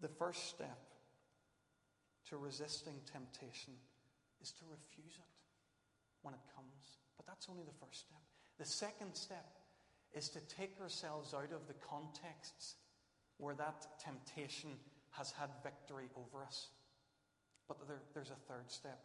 The 0.00 0.08
first 0.08 0.48
step 0.48 0.78
to 2.28 2.36
resisting 2.36 2.94
temptation 3.10 3.74
is 4.42 4.52
to 4.52 4.64
refuse 4.70 5.14
it 5.16 5.32
when 6.22 6.34
it 6.34 6.40
comes. 6.54 6.98
But 7.16 7.26
that's 7.26 7.48
only 7.48 7.64
the 7.64 7.86
first 7.86 8.00
step. 8.00 8.20
The 8.58 8.66
second 8.66 9.14
step 9.14 9.58
is 10.12 10.28
to 10.30 10.40
take 10.40 10.80
ourselves 10.80 11.34
out 11.34 11.52
of 11.52 11.66
the 11.66 11.74
contexts 11.74 12.76
where 13.38 13.54
that 13.54 13.86
temptation 14.02 14.70
has 15.10 15.30
had 15.30 15.50
victory 15.62 16.08
over 16.16 16.44
us. 16.44 16.68
But 17.68 17.86
there, 17.86 18.02
there's 18.14 18.30
a 18.30 18.52
third 18.52 18.70
step 18.70 19.00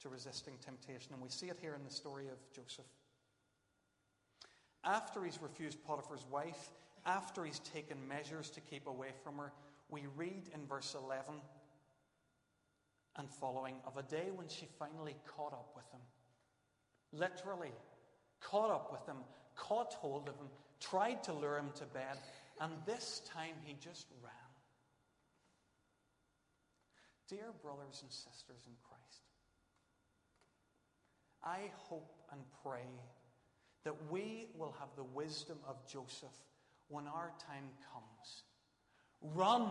to 0.00 0.08
resisting 0.08 0.54
temptation, 0.64 1.12
and 1.12 1.22
we 1.22 1.28
see 1.28 1.46
it 1.46 1.58
here 1.60 1.74
in 1.74 1.84
the 1.84 1.90
story 1.90 2.28
of 2.28 2.38
Joseph. 2.54 2.86
After 4.84 5.24
he's 5.24 5.40
refused 5.40 5.82
Potiphar's 5.84 6.24
wife, 6.30 6.70
after 7.06 7.44
he's 7.44 7.60
taken 7.60 7.96
measures 8.08 8.50
to 8.50 8.60
keep 8.60 8.86
away 8.86 9.08
from 9.22 9.36
her, 9.38 9.52
we 9.92 10.06
read 10.16 10.48
in 10.54 10.66
verse 10.66 10.96
11 10.98 11.34
and 13.16 13.30
following 13.30 13.74
of 13.86 13.98
a 13.98 14.02
day 14.02 14.30
when 14.34 14.48
she 14.48 14.66
finally 14.78 15.14
caught 15.26 15.52
up 15.52 15.70
with 15.76 15.84
him. 15.92 16.00
Literally, 17.12 17.72
caught 18.40 18.70
up 18.70 18.90
with 18.90 19.06
him, 19.06 19.22
caught 19.54 19.92
hold 19.92 20.30
of 20.30 20.36
him, 20.36 20.48
tried 20.80 21.22
to 21.24 21.34
lure 21.34 21.58
him 21.58 21.70
to 21.74 21.84
bed, 21.84 22.16
and 22.58 22.72
this 22.86 23.20
time 23.34 23.54
he 23.64 23.74
just 23.74 24.06
ran. 24.22 24.32
Dear 27.28 27.52
brothers 27.62 28.00
and 28.02 28.10
sisters 28.10 28.64
in 28.66 28.72
Christ, 28.82 29.22
I 31.44 31.70
hope 31.74 32.14
and 32.32 32.40
pray 32.62 32.88
that 33.84 34.10
we 34.10 34.46
will 34.56 34.74
have 34.78 34.88
the 34.96 35.04
wisdom 35.04 35.58
of 35.68 35.86
Joseph 35.86 36.36
when 36.88 37.06
our 37.06 37.32
time 37.46 37.68
comes 37.92 38.44
Run. 39.34 39.68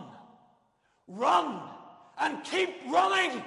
Run. 1.06 1.60
And 2.18 2.44
keep 2.44 2.70
running. 2.88 3.42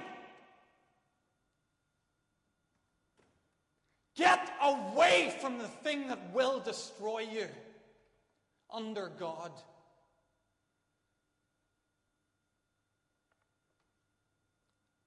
Get 4.15 4.49
away 4.61 5.35
from 5.41 5.57
the 5.57 5.67
thing 5.67 6.07
that 6.07 6.33
will 6.33 6.59
destroy 6.59 7.19
you 7.19 7.47
under 8.73 9.11
God. 9.19 9.51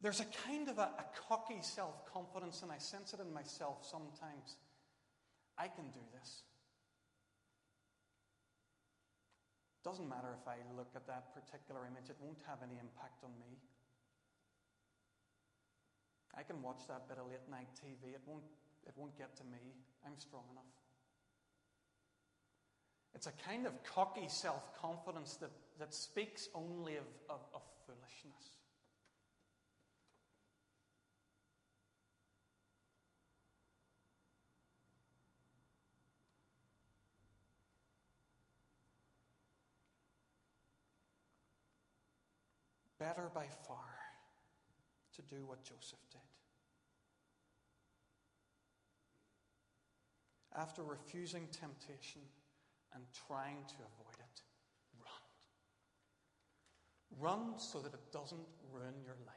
There's 0.01 0.21
a 0.21 0.27
kind 0.47 0.69
of 0.69 0.79
a, 0.79 0.83
a 0.83 1.05
cocky 1.29 1.59
self 1.61 2.05
confidence, 2.13 2.63
and 2.63 2.71
I 2.71 2.79
sense 2.79 3.15
it 3.15 3.21
in 3.21 3.33
myself 3.33 3.79
sometimes. 3.91 4.57
I 5.57 5.67
can 5.67 5.87
do 5.93 6.01
this. 6.19 6.43
Doesn't 9.89 10.05
matter 10.07 10.37
if 10.37 10.45
I 10.45 10.61
look 10.77 10.93
at 10.95 11.07
that 11.07 11.33
particular 11.33 11.89
image, 11.89 12.11
it 12.11 12.17
won't 12.21 12.45
have 12.47 12.59
any 12.61 12.77
impact 12.77 13.25
on 13.25 13.33
me. 13.41 13.57
I 16.37 16.43
can 16.43 16.61
watch 16.61 16.85
that 16.89 17.09
bit 17.09 17.17
of 17.17 17.25
late 17.33 17.49
night 17.51 17.73
TV, 17.73 18.13
it 18.13 18.21
won't, 18.27 18.45
it 18.87 18.93
won't 18.97 19.17
get 19.17 19.35
to 19.39 19.45
me. 19.45 19.73
I'm 20.05 20.13
strong 20.19 20.45
enough. 20.53 20.77
It's 23.15 23.29
a 23.29 23.33
kind 23.49 23.67
of 23.67 23.83
cocky 23.83 24.29
self 24.29 24.79
confidence 24.79 25.37
that, 25.37 25.53
that 25.79 25.95
speaks 25.95 26.49
only 26.55 26.97
of, 26.97 27.09
of, 27.31 27.41
of 27.55 27.63
foolishness. 27.87 28.58
better 43.09 43.31
by 43.35 43.47
far 43.67 43.89
to 45.17 45.23
do 45.35 45.47
what 45.47 45.65
Joseph 45.65 46.05
did. 46.11 46.21
After 50.55 50.83
refusing 50.83 51.49
temptation 51.51 52.21
and 52.95 53.03
trying 53.27 53.65
to 53.67 53.75
avoid 53.77 54.19
it, 54.19 54.43
run. 55.01 55.25
Run 57.19 57.59
so 57.59 57.79
that 57.79 57.95
it 57.95 58.13
doesn't 58.13 58.47
ruin 58.71 58.95
your 59.03 59.17
life. 59.27 59.37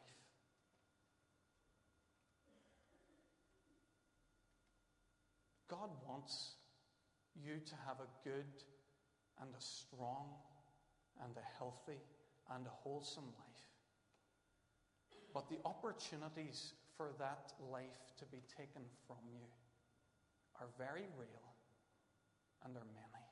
God 5.70 5.92
wants 6.06 6.56
you 7.42 7.62
to 7.66 7.76
have 7.88 7.98
a 8.02 8.28
good 8.28 8.66
and 9.42 9.50
a 9.58 9.62
strong 9.62 10.28
and 11.24 11.38
a 11.38 11.58
healthy 11.58 12.02
and 12.54 12.66
a 12.66 12.76
wholesome 12.84 13.32
life. 13.40 13.51
But 15.34 15.50
the 15.50 15.60
opportunities 15.66 16.74
for 16.98 17.12
that 17.20 17.54
life 17.72 18.12
to 18.20 18.26
be 18.26 18.44
taken 18.58 18.84
from 19.08 19.18
you 19.32 19.42
are 20.60 20.68
very 20.78 21.08
real 21.18 21.48
and 22.66 22.76
are 22.76 22.88
many. 22.94 23.26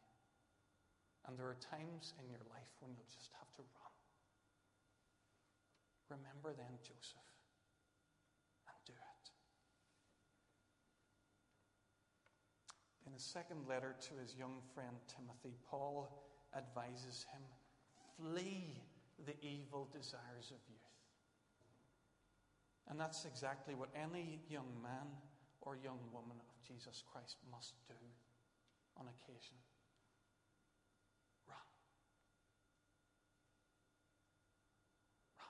And 1.27 1.37
there 1.37 1.47
are 1.47 1.59
times 1.59 2.13
in 2.17 2.29
your 2.29 2.41
life 2.49 2.71
when 2.79 2.91
you'll 2.95 3.13
just 3.13 3.29
have 3.37 3.51
to 3.57 3.61
run. 3.61 3.93
Remember 6.09 6.55
then 6.57 6.79
Joseph 6.81 7.29
and 8.65 8.77
do 8.85 8.93
it. 8.93 9.25
In 13.05 13.13
his 13.13 13.23
second 13.23 13.67
letter 13.67 13.95
to 14.09 14.13
his 14.21 14.35
young 14.35 14.61
friend 14.73 14.95
Timothy, 15.05 15.55
Paul 15.69 16.25
advises 16.57 17.25
him 17.29 17.43
flee 18.17 18.81
the 19.25 19.35
evil 19.45 19.87
desires 19.91 20.49
of 20.49 20.57
youth. 20.67 20.98
And 22.89 22.99
that's 22.99 23.25
exactly 23.25 23.75
what 23.75 23.89
any 23.95 24.39
young 24.49 24.69
man 24.81 25.07
or 25.61 25.75
young 25.75 25.99
woman 26.11 26.37
of 26.39 26.67
Jesus 26.67 27.03
Christ 27.11 27.37
must 27.51 27.75
do 27.87 27.93
on 28.97 29.05
occasion. 29.05 29.57
Run. 31.47 31.57
Run. 35.37 35.47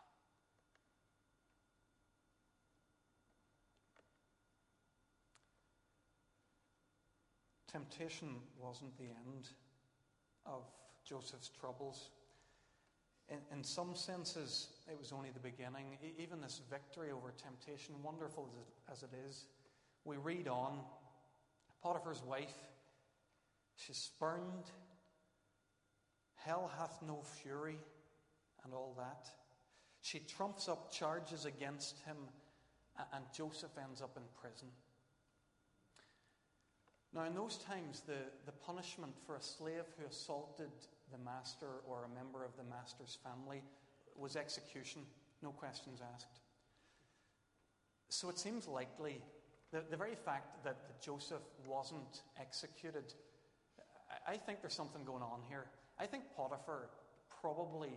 Temptation 7.71 8.35
wasn't 8.61 8.97
the 8.97 9.05
end 9.05 9.47
of 10.45 10.63
Joseph's 11.05 11.49
troubles. 11.49 12.09
In, 13.29 13.37
in 13.57 13.63
some 13.63 13.95
senses, 13.95 14.69
it 14.89 14.97
was 14.97 15.11
only 15.11 15.29
the 15.29 15.39
beginning. 15.39 15.97
Even 16.17 16.41
this 16.41 16.61
victory 16.69 17.11
over 17.11 17.31
temptation, 17.37 17.95
wonderful 18.03 18.49
as 18.91 19.03
it 19.03 19.11
is, 19.27 19.45
we 20.05 20.17
read 20.17 20.47
on 20.47 20.79
Potiphar's 21.83 22.23
wife, 22.23 22.55
she's 23.75 23.97
spurned. 23.97 24.71
Hell 26.35 26.71
hath 26.77 27.01
no 27.05 27.21
fury, 27.41 27.77
and 28.63 28.73
all 28.73 28.95
that. 28.97 29.29
She 30.01 30.19
trumps 30.19 30.67
up 30.67 30.91
charges 30.91 31.45
against 31.45 31.99
him, 32.05 32.17
and 33.13 33.25
Joseph 33.35 33.77
ends 33.81 34.01
up 34.01 34.17
in 34.17 34.23
prison. 34.41 34.69
Now, 37.13 37.23
in 37.23 37.33
those 37.33 37.57
times, 37.57 38.01
the, 38.05 38.17
the 38.45 38.51
punishment 38.51 39.13
for 39.25 39.35
a 39.35 39.41
slave 39.41 39.83
who 39.97 40.05
assaulted 40.07 40.71
the 41.11 41.17
master 41.23 41.81
or 41.87 42.05
a 42.05 42.15
member 42.15 42.43
of 42.43 42.55
the 42.57 42.63
master's 42.63 43.17
family 43.23 43.61
was 44.17 44.35
execution, 44.35 45.01
no 45.41 45.49
questions 45.49 46.01
asked. 46.13 46.39
So 48.09 48.29
it 48.29 48.39
seems 48.39 48.67
likely 48.67 49.21
that 49.71 49.91
the 49.91 49.97
very 49.97 50.15
fact 50.15 50.63
that 50.63 51.01
Joseph 51.01 51.43
wasn't 51.65 52.23
executed, 52.39 53.13
I 54.27 54.37
think 54.37 54.61
there's 54.61 54.73
something 54.73 55.03
going 55.03 55.23
on 55.23 55.41
here. 55.47 55.65
I 55.99 56.05
think 56.05 56.23
Potiphar 56.35 56.89
probably 57.41 57.93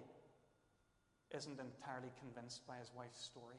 isn't 1.34 1.58
entirely 1.58 2.10
convinced 2.20 2.66
by 2.66 2.76
his 2.76 2.90
wife's 2.94 3.22
story. 3.22 3.56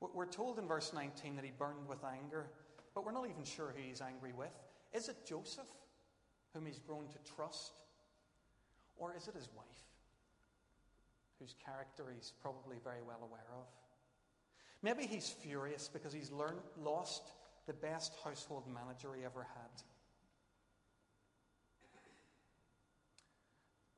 We're 0.00 0.26
told 0.26 0.60
in 0.60 0.68
verse 0.68 0.92
19 0.94 1.34
that 1.36 1.44
he 1.44 1.50
burned 1.58 1.88
with 1.88 2.04
anger, 2.04 2.46
but 2.94 3.04
we're 3.04 3.12
not 3.12 3.28
even 3.28 3.42
sure 3.44 3.74
who 3.76 3.82
he's 3.82 4.00
angry 4.00 4.32
with. 4.32 4.54
Is 4.92 5.08
it 5.08 5.16
Joseph, 5.26 5.66
whom 6.54 6.66
he's 6.66 6.78
grown 6.78 7.08
to 7.08 7.32
trust? 7.34 7.72
Or 8.98 9.14
is 9.16 9.28
it 9.28 9.34
his 9.34 9.48
wife, 9.56 9.66
whose 11.38 11.54
character 11.64 12.04
he's 12.14 12.32
probably 12.42 12.76
very 12.82 13.02
well 13.06 13.20
aware 13.22 13.46
of? 13.54 13.66
Maybe 14.82 15.06
he's 15.06 15.28
furious 15.28 15.88
because 15.92 16.12
he's 16.12 16.30
learned, 16.30 16.60
lost 16.76 17.22
the 17.66 17.72
best 17.72 18.14
household 18.24 18.64
manager 18.66 19.14
he 19.16 19.24
ever 19.24 19.42
had. 19.42 19.82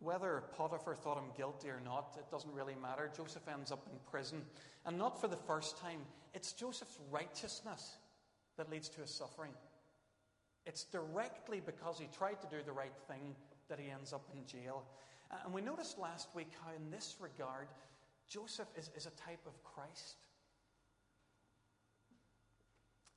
Whether 0.00 0.44
Potiphar 0.56 0.94
thought 0.94 1.18
him 1.18 1.30
guilty 1.36 1.68
or 1.68 1.80
not, 1.84 2.16
it 2.18 2.30
doesn't 2.30 2.52
really 2.54 2.74
matter. 2.74 3.10
Joseph 3.14 3.46
ends 3.52 3.70
up 3.70 3.86
in 3.92 3.98
prison. 4.10 4.42
And 4.86 4.96
not 4.96 5.20
for 5.20 5.28
the 5.28 5.36
first 5.36 5.76
time. 5.76 6.00
It's 6.32 6.54
Joseph's 6.54 6.98
righteousness 7.10 7.98
that 8.56 8.70
leads 8.70 8.88
to 8.90 9.02
his 9.02 9.10
suffering. 9.10 9.52
It's 10.64 10.84
directly 10.84 11.60
because 11.64 11.98
he 11.98 12.08
tried 12.16 12.40
to 12.40 12.46
do 12.46 12.62
the 12.64 12.72
right 12.72 12.96
thing 13.08 13.34
that 13.70 13.80
he 13.80 13.90
ends 13.90 14.12
up 14.12 14.28
in 14.34 14.44
jail. 14.46 14.84
And 15.44 15.54
we 15.54 15.62
noticed 15.62 15.98
last 15.98 16.28
week 16.34 16.50
how, 16.62 16.72
in 16.76 16.90
this 16.90 17.16
regard, 17.20 17.68
Joseph 18.28 18.68
is, 18.76 18.90
is 18.94 19.06
a 19.06 19.10
type 19.10 19.40
of 19.46 19.62
Christ. 19.64 20.16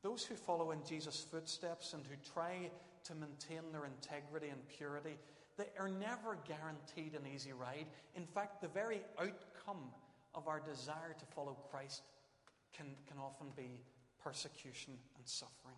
Those 0.04 0.24
who 0.24 0.36
follow 0.36 0.72
in 0.72 0.80
Jesus' 0.88 1.26
footsteps 1.30 1.94
and 1.94 2.04
who 2.06 2.16
try 2.34 2.70
to 3.06 3.16
maintain 3.16 3.72
their 3.72 3.86
integrity 3.86 4.50
and 4.50 4.60
purity, 4.68 5.18
they 5.58 5.68
are 5.80 5.90
never 5.90 6.38
guaranteed 6.48 7.14
an 7.14 7.28
easy 7.34 7.54
ride. 7.54 7.86
In 8.16 8.26
fact, 8.26 8.62
the 8.62 8.68
very 8.68 9.02
outcome 9.20 9.92
of 10.36 10.48
our 10.48 10.60
desire 10.60 11.16
to 11.18 11.26
follow 11.36 11.58
Christ 11.72 12.04
can, 12.76 12.88
can 13.08 13.18
often 13.18 13.48
be 13.56 13.82
persecution 14.24 14.94
and 15.18 15.28
suffering. 15.28 15.78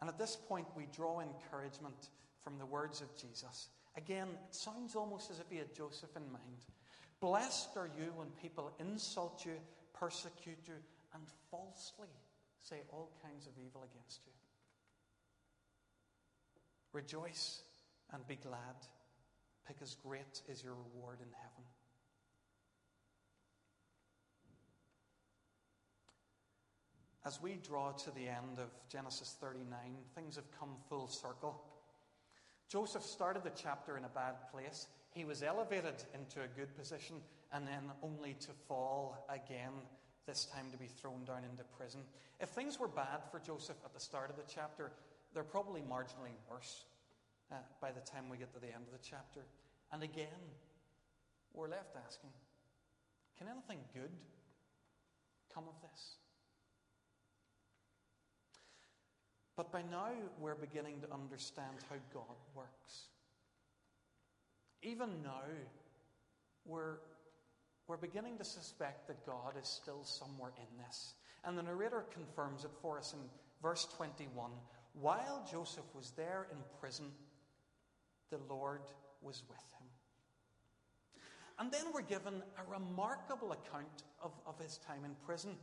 And 0.00 0.08
at 0.08 0.18
this 0.18 0.36
point, 0.36 0.66
we 0.76 0.86
draw 0.94 1.20
encouragement 1.20 2.10
from 2.42 2.58
the 2.58 2.66
words 2.66 3.00
of 3.00 3.14
Jesus. 3.16 3.68
Again, 3.96 4.28
it 4.48 4.54
sounds 4.54 4.94
almost 4.94 5.30
as 5.30 5.40
if 5.40 5.46
he 5.50 5.56
had 5.56 5.74
Joseph 5.74 6.16
in 6.16 6.30
mind. 6.30 6.64
Blessed 7.20 7.76
are 7.76 7.90
you 7.98 8.12
when 8.14 8.28
people 8.40 8.70
insult 8.78 9.44
you, 9.44 9.54
persecute 9.92 10.58
you, 10.66 10.74
and 11.14 11.22
falsely 11.50 12.08
say 12.62 12.76
all 12.90 13.10
kinds 13.22 13.46
of 13.46 13.52
evil 13.58 13.88
against 13.92 14.20
you. 14.24 14.32
Rejoice 16.92 17.62
and 18.12 18.26
be 18.26 18.36
glad, 18.36 18.86
because 19.66 19.96
great 20.02 20.42
is 20.48 20.62
your 20.62 20.74
reward 20.74 21.18
in 21.20 21.28
heaven. 21.32 21.67
As 27.28 27.42
we 27.42 27.58
draw 27.62 27.92
to 27.92 28.10
the 28.12 28.26
end 28.26 28.56
of 28.56 28.70
Genesis 28.88 29.36
39, 29.38 29.68
things 30.14 30.36
have 30.36 30.50
come 30.58 30.70
full 30.88 31.08
circle. 31.08 31.62
Joseph 32.70 33.02
started 33.02 33.44
the 33.44 33.52
chapter 33.54 33.98
in 33.98 34.06
a 34.06 34.08
bad 34.08 34.36
place. 34.50 34.86
He 35.10 35.26
was 35.26 35.42
elevated 35.42 36.02
into 36.14 36.40
a 36.40 36.48
good 36.58 36.74
position 36.74 37.16
and 37.52 37.66
then 37.66 37.92
only 38.02 38.32
to 38.40 38.48
fall 38.66 39.26
again, 39.28 39.72
this 40.26 40.46
time 40.46 40.70
to 40.72 40.78
be 40.78 40.86
thrown 40.86 41.26
down 41.26 41.44
into 41.44 41.64
prison. 41.76 42.00
If 42.40 42.48
things 42.48 42.80
were 42.80 42.88
bad 42.88 43.20
for 43.30 43.40
Joseph 43.40 43.76
at 43.84 43.92
the 43.92 44.00
start 44.00 44.30
of 44.30 44.36
the 44.36 44.50
chapter, 44.50 44.90
they're 45.34 45.44
probably 45.44 45.82
marginally 45.82 46.32
worse 46.50 46.86
uh, 47.52 47.56
by 47.78 47.90
the 47.92 48.00
time 48.00 48.30
we 48.30 48.38
get 48.38 48.54
to 48.54 48.58
the 48.58 48.72
end 48.72 48.86
of 48.86 48.98
the 48.98 49.06
chapter. 49.06 49.44
And 49.92 50.02
again, 50.02 50.40
we're 51.52 51.68
left 51.68 51.94
asking 52.06 52.30
can 53.36 53.48
anything 53.48 53.84
good 53.92 54.12
come 55.52 55.64
of 55.68 55.74
this? 55.82 56.14
But 59.58 59.72
by 59.72 59.82
now, 59.90 60.10
we're 60.38 60.54
beginning 60.54 61.00
to 61.00 61.12
understand 61.12 61.78
how 61.90 61.96
God 62.14 62.36
works. 62.54 63.08
Even 64.84 65.20
now, 65.24 65.42
we're, 66.64 66.98
we're 67.88 67.96
beginning 67.96 68.38
to 68.38 68.44
suspect 68.44 69.08
that 69.08 69.26
God 69.26 69.54
is 69.60 69.68
still 69.68 70.04
somewhere 70.04 70.52
in 70.58 70.84
this. 70.86 71.14
And 71.44 71.58
the 71.58 71.64
narrator 71.64 72.04
confirms 72.14 72.64
it 72.64 72.70
for 72.80 72.98
us 72.98 73.14
in 73.14 73.18
verse 73.60 73.88
21. 73.96 74.52
While 74.92 75.44
Joseph 75.50 75.92
was 75.92 76.12
there 76.16 76.46
in 76.52 76.58
prison, 76.80 77.06
the 78.30 78.38
Lord 78.48 78.82
was 79.22 79.42
with 79.48 79.58
him. 79.58 79.88
And 81.58 81.72
then 81.72 81.86
we're 81.92 82.02
given 82.02 82.44
a 82.58 82.72
remarkable 82.72 83.50
account 83.50 84.04
of, 84.22 84.30
of 84.46 84.56
his 84.60 84.78
time 84.86 85.04
in 85.04 85.16
prison. 85.26 85.56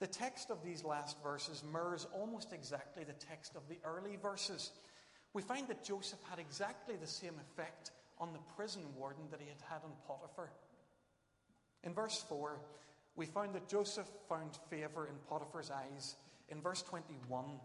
The 0.00 0.06
text 0.06 0.50
of 0.50 0.62
these 0.62 0.84
last 0.84 1.20
verses 1.22 1.64
mirrors 1.72 2.06
almost 2.14 2.52
exactly 2.52 3.04
the 3.04 3.14
text 3.14 3.56
of 3.56 3.68
the 3.68 3.78
early 3.84 4.16
verses. 4.16 4.70
We 5.32 5.42
find 5.42 5.66
that 5.68 5.84
Joseph 5.84 6.20
had 6.30 6.38
exactly 6.38 6.96
the 6.96 7.06
same 7.06 7.34
effect 7.40 7.90
on 8.18 8.32
the 8.32 8.38
prison 8.56 8.82
warden 8.96 9.24
that 9.30 9.40
he 9.40 9.48
had 9.48 9.60
had 9.68 9.82
on 9.84 9.92
Potiphar. 10.06 10.50
In 11.82 11.94
verse 11.94 12.24
4, 12.28 12.60
we 13.16 13.26
find 13.26 13.54
that 13.54 13.68
Joseph 13.68 14.08
found 14.28 14.58
favor 14.70 15.08
in 15.08 15.14
Potiphar's 15.28 15.70
eyes. 15.70 16.14
In 16.48 16.60
verse 16.60 16.82
21, 16.82 17.60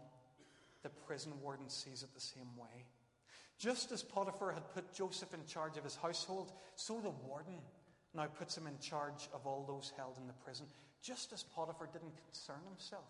the 0.82 0.88
prison 1.06 1.32
warden 1.40 1.68
sees 1.68 2.02
it 2.02 2.12
the 2.14 2.20
same 2.20 2.56
way. 2.56 2.84
Just 3.58 3.92
as 3.92 4.02
Potiphar 4.02 4.52
had 4.52 4.74
put 4.74 4.92
Joseph 4.92 5.32
in 5.32 5.46
charge 5.46 5.76
of 5.76 5.84
his 5.84 5.96
household, 5.96 6.52
so 6.74 7.00
the 7.00 7.10
warden 7.10 7.60
now 8.12 8.26
puts 8.26 8.56
him 8.56 8.66
in 8.66 8.78
charge 8.78 9.28
of 9.32 9.46
all 9.46 9.64
those 9.66 9.92
held 9.96 10.18
in 10.18 10.26
the 10.26 10.32
prison. 10.32 10.66
Just 11.04 11.34
as 11.34 11.42
Potiphar 11.42 11.86
didn't 11.92 12.16
concern 12.24 12.64
himself 12.66 13.04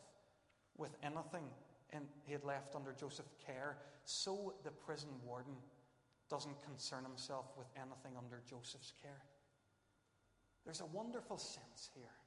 with 0.77 0.91
anything 1.05 1.47
in, 1.93 2.03
he 2.27 2.33
had 2.33 2.43
left 2.43 2.75
under 2.75 2.93
Joseph's 2.93 3.37
care, 3.47 3.79
so 4.05 4.53
the 4.65 4.73
prison 4.73 5.11
warden 5.25 5.55
doesn't 6.29 6.61
concern 6.65 7.05
himself 7.05 7.47
with 7.57 7.69
anything 7.77 8.19
under 8.19 8.43
Joseph's 8.51 8.93
care. 9.01 9.23
There's 10.65 10.81
a 10.81 10.87
wonderful 10.87 11.39
sense 11.39 11.91
here 11.95 12.19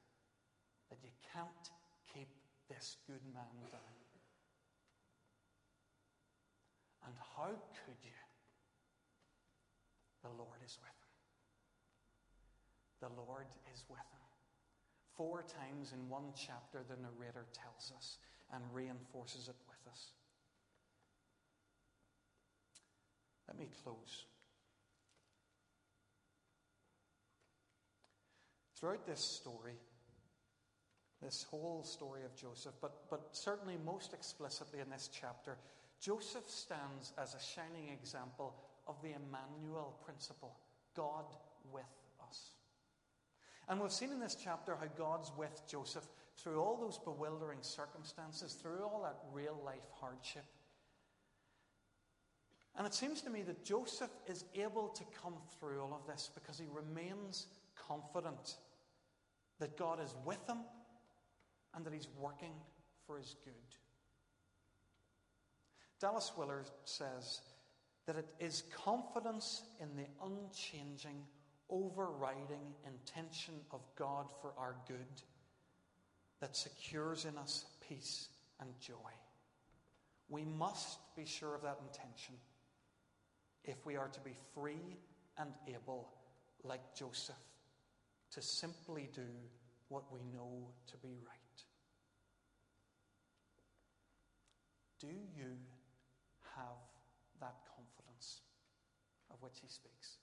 that 0.88 0.96
you 1.02 1.10
can't 1.34 1.70
keep 2.14 2.28
this 2.70 2.96
good 3.06 3.20
man 3.34 3.68
down. 3.70 3.96
And 7.04 7.14
how 7.36 7.52
could 7.84 8.00
you? 8.02 8.16
The 10.22 10.30
Lord 10.30 10.62
is 10.64 10.78
with 10.80 10.96
him. 10.96 11.12
The 13.00 13.20
Lord 13.20 13.46
is 13.74 13.84
with 13.90 13.98
him. 13.98 14.37
Four 15.18 15.42
times 15.42 15.92
in 15.92 16.08
one 16.08 16.32
chapter, 16.36 16.84
the 16.88 16.94
narrator 16.94 17.44
tells 17.52 17.92
us 17.96 18.18
and 18.54 18.62
reinforces 18.72 19.48
it 19.48 19.56
with 19.68 19.92
us. 19.92 20.12
Let 23.48 23.58
me 23.58 23.68
close. 23.82 24.26
Throughout 28.78 29.04
this 29.08 29.18
story, 29.18 29.74
this 31.20 31.44
whole 31.50 31.82
story 31.82 32.22
of 32.24 32.36
Joseph, 32.36 32.74
but, 32.80 33.10
but 33.10 33.30
certainly 33.32 33.74
most 33.84 34.14
explicitly 34.14 34.78
in 34.78 34.88
this 34.88 35.10
chapter, 35.12 35.56
Joseph 36.00 36.48
stands 36.48 37.12
as 37.20 37.34
a 37.34 37.40
shining 37.40 37.88
example 37.92 38.54
of 38.86 38.94
the 39.02 39.08
Emmanuel 39.08 39.98
principle 40.04 40.54
God 40.94 41.24
with. 41.72 41.82
And 43.68 43.80
we've 43.80 43.92
seen 43.92 44.10
in 44.10 44.20
this 44.20 44.36
chapter 44.42 44.76
how 44.76 44.86
God's 44.96 45.30
with 45.36 45.62
Joseph 45.68 46.06
through 46.36 46.60
all 46.60 46.76
those 46.76 46.98
bewildering 46.98 47.58
circumstances, 47.62 48.54
through 48.54 48.82
all 48.82 49.02
that 49.02 49.18
real 49.32 49.60
life 49.64 49.86
hardship. 50.00 50.44
And 52.76 52.86
it 52.86 52.94
seems 52.94 53.20
to 53.22 53.30
me 53.30 53.42
that 53.42 53.64
Joseph 53.64 54.10
is 54.26 54.44
able 54.54 54.88
to 54.88 55.04
come 55.22 55.34
through 55.58 55.82
all 55.82 55.92
of 55.92 56.06
this 56.06 56.30
because 56.34 56.58
he 56.58 56.66
remains 56.72 57.48
confident 57.74 58.56
that 59.58 59.76
God 59.76 60.00
is 60.00 60.14
with 60.24 60.46
him 60.48 60.58
and 61.74 61.84
that 61.84 61.92
he's 61.92 62.08
working 62.18 62.52
for 63.04 63.18
his 63.18 63.34
good. 63.44 63.52
Dallas 66.00 66.32
Willard 66.36 66.70
says 66.84 67.40
that 68.06 68.16
it 68.16 68.28
is 68.38 68.62
confidence 68.84 69.62
in 69.80 69.88
the 69.96 70.06
unchanging, 70.24 71.24
overriding 71.70 72.74
intention 72.86 73.54
of 73.72 73.80
God 73.96 74.26
for 74.40 74.52
our 74.58 74.76
good 74.86 75.22
that 76.40 76.56
secures 76.56 77.24
in 77.24 77.36
us 77.36 77.64
peace 77.88 78.28
and 78.60 78.70
joy. 78.80 78.94
We 80.28 80.44
must 80.44 80.98
be 81.16 81.24
sure 81.24 81.54
of 81.54 81.62
that 81.62 81.78
intention 81.86 82.34
if 83.64 83.84
we 83.84 83.96
are 83.96 84.08
to 84.08 84.20
be 84.20 84.36
free 84.54 84.96
and 85.38 85.50
able, 85.66 86.08
like 86.64 86.94
Joseph, 86.94 87.36
to 88.32 88.42
simply 88.42 89.08
do 89.14 89.26
what 89.88 90.04
we 90.12 90.20
know 90.32 90.68
to 90.86 90.96
be 90.98 91.16
right. 91.26 91.38
Do 95.00 95.06
you 95.06 95.56
have 96.56 96.78
that 97.40 97.54
confidence 97.76 98.40
of 99.30 99.36
which 99.40 99.58
he 99.62 99.68
speaks? 99.68 100.18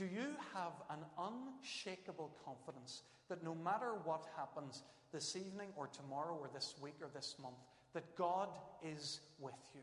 Do 0.00 0.06
you 0.06 0.34
have 0.54 0.72
an 0.88 1.04
unshakable 1.18 2.34
confidence 2.42 3.02
that 3.28 3.44
no 3.44 3.54
matter 3.54 3.92
what 4.04 4.24
happens 4.34 4.82
this 5.12 5.36
evening 5.36 5.68
or 5.76 5.88
tomorrow 5.88 6.38
or 6.40 6.48
this 6.54 6.74
week 6.80 6.94
or 7.02 7.08
this 7.14 7.36
month, 7.42 7.58
that 7.92 8.16
God 8.16 8.48
is 8.82 9.20
with 9.38 9.52
you? 9.74 9.82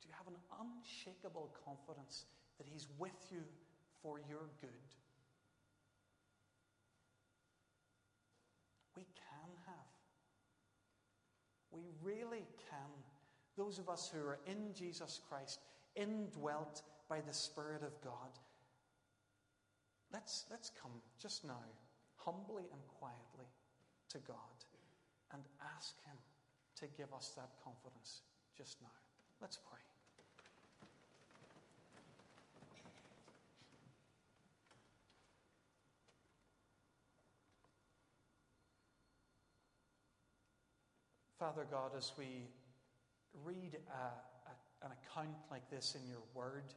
Do 0.00 0.08
you 0.08 0.14
have 0.16 0.28
an 0.28 0.40
unshakable 0.62 1.54
confidence 1.62 2.24
that 2.56 2.66
He's 2.72 2.88
with 2.98 3.26
you 3.30 3.42
for 4.02 4.18
your 4.26 4.48
good? 4.62 4.70
We 8.96 9.02
can 9.02 9.50
have. 9.66 9.90
We 11.70 11.82
really 12.02 12.46
can. 12.70 12.88
Those 13.58 13.78
of 13.78 13.90
us 13.90 14.10
who 14.10 14.20
are 14.20 14.38
in 14.46 14.72
Jesus 14.72 15.20
Christ, 15.28 15.60
indwelt 15.96 16.82
by 17.08 17.20
the 17.20 17.32
Spirit 17.32 17.82
of 17.82 18.00
God, 18.02 18.30
let's, 20.12 20.44
let's 20.50 20.70
come 20.70 20.92
just 21.20 21.44
now, 21.44 21.64
humbly 22.16 22.64
and 22.72 22.80
quietly, 22.98 23.48
to 24.10 24.18
God 24.18 24.36
and 25.32 25.42
ask 25.76 25.94
Him 26.04 26.16
to 26.76 26.86
give 26.96 27.12
us 27.14 27.32
that 27.36 27.50
confidence 27.64 28.22
just 28.56 28.80
now. 28.82 28.88
Let's 29.40 29.56
pray. 29.56 29.78
Father 41.40 41.66
God, 41.70 41.92
as 41.96 42.12
we 42.18 42.48
read 43.46 43.78
a, 43.88 43.96
a, 43.96 44.12
an 44.82 44.90
account 44.92 45.36
like 45.50 45.68
this 45.70 45.96
in 46.00 46.08
your 46.08 46.22
word, 46.34 46.74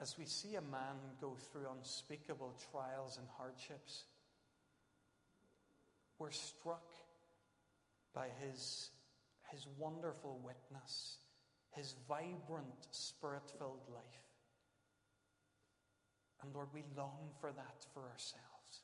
as 0.00 0.16
we 0.16 0.24
see 0.24 0.54
a 0.54 0.60
man 0.60 0.96
go 1.20 1.36
through 1.50 1.66
unspeakable 1.76 2.54
trials 2.70 3.18
and 3.18 3.26
hardships, 3.36 4.04
we're 6.18 6.30
struck 6.30 6.92
by 8.14 8.28
his, 8.40 8.90
his 9.50 9.66
wonderful 9.76 10.40
witness, 10.44 11.18
his 11.72 11.94
vibrant, 12.08 12.86
spirit 12.90 13.50
filled 13.58 13.82
life. 13.92 14.04
And 16.42 16.54
Lord, 16.54 16.68
we 16.72 16.82
long 16.96 17.30
for 17.40 17.50
that 17.50 17.86
for 17.92 18.02
ourselves. 18.02 18.82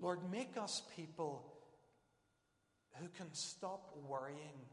Lord, 0.00 0.18
make 0.30 0.56
us 0.56 0.82
people 0.96 1.61
who 3.00 3.08
can 3.16 3.32
stop 3.32 3.94
worrying 4.08 4.66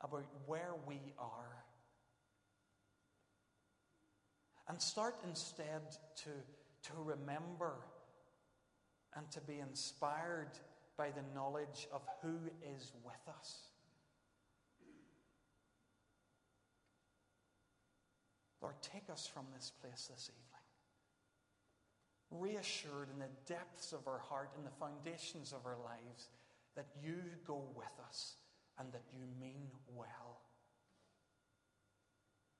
about 0.00 0.26
where 0.46 0.74
we 0.86 0.98
are 1.18 1.64
and 4.68 4.80
start 4.80 5.16
instead 5.24 5.82
to, 6.16 6.30
to 6.82 6.92
remember 6.98 7.74
and 9.16 9.30
to 9.30 9.40
be 9.40 9.60
inspired 9.60 10.50
by 10.96 11.10
the 11.10 11.22
knowledge 11.34 11.86
of 11.92 12.02
who 12.22 12.36
is 12.76 12.92
with 13.04 13.34
us. 13.38 13.68
Lord, 18.60 18.76
take 18.80 19.10
us 19.12 19.26
from 19.26 19.44
this 19.54 19.70
place 19.80 20.08
this 20.10 20.30
evening 20.30 20.54
reassured 22.30 23.08
in 23.12 23.18
the 23.18 23.30
depths 23.46 23.92
of 23.92 24.06
our 24.06 24.18
heart, 24.18 24.50
and 24.56 24.66
the 24.66 24.70
foundations 24.70 25.52
of 25.52 25.64
our 25.66 25.76
lives, 25.84 26.28
that 26.76 26.86
you 27.02 27.16
go 27.46 27.62
with 27.74 27.94
us 28.08 28.36
and 28.78 28.92
that 28.92 29.04
you 29.12 29.24
mean 29.40 29.68
well. 29.86 30.40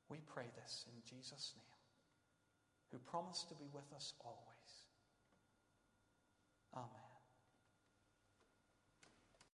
We 0.09 0.19
pray 0.33 0.47
this 0.57 0.85
in 0.87 1.01
Jesus' 1.05 1.55
name, 1.57 1.65
who 2.93 2.99
promised 3.11 3.49
to 3.49 3.55
be 3.55 3.69
with 3.73 3.93
us 3.95 4.12
always. 4.25 4.87
Amen. 6.75 7.04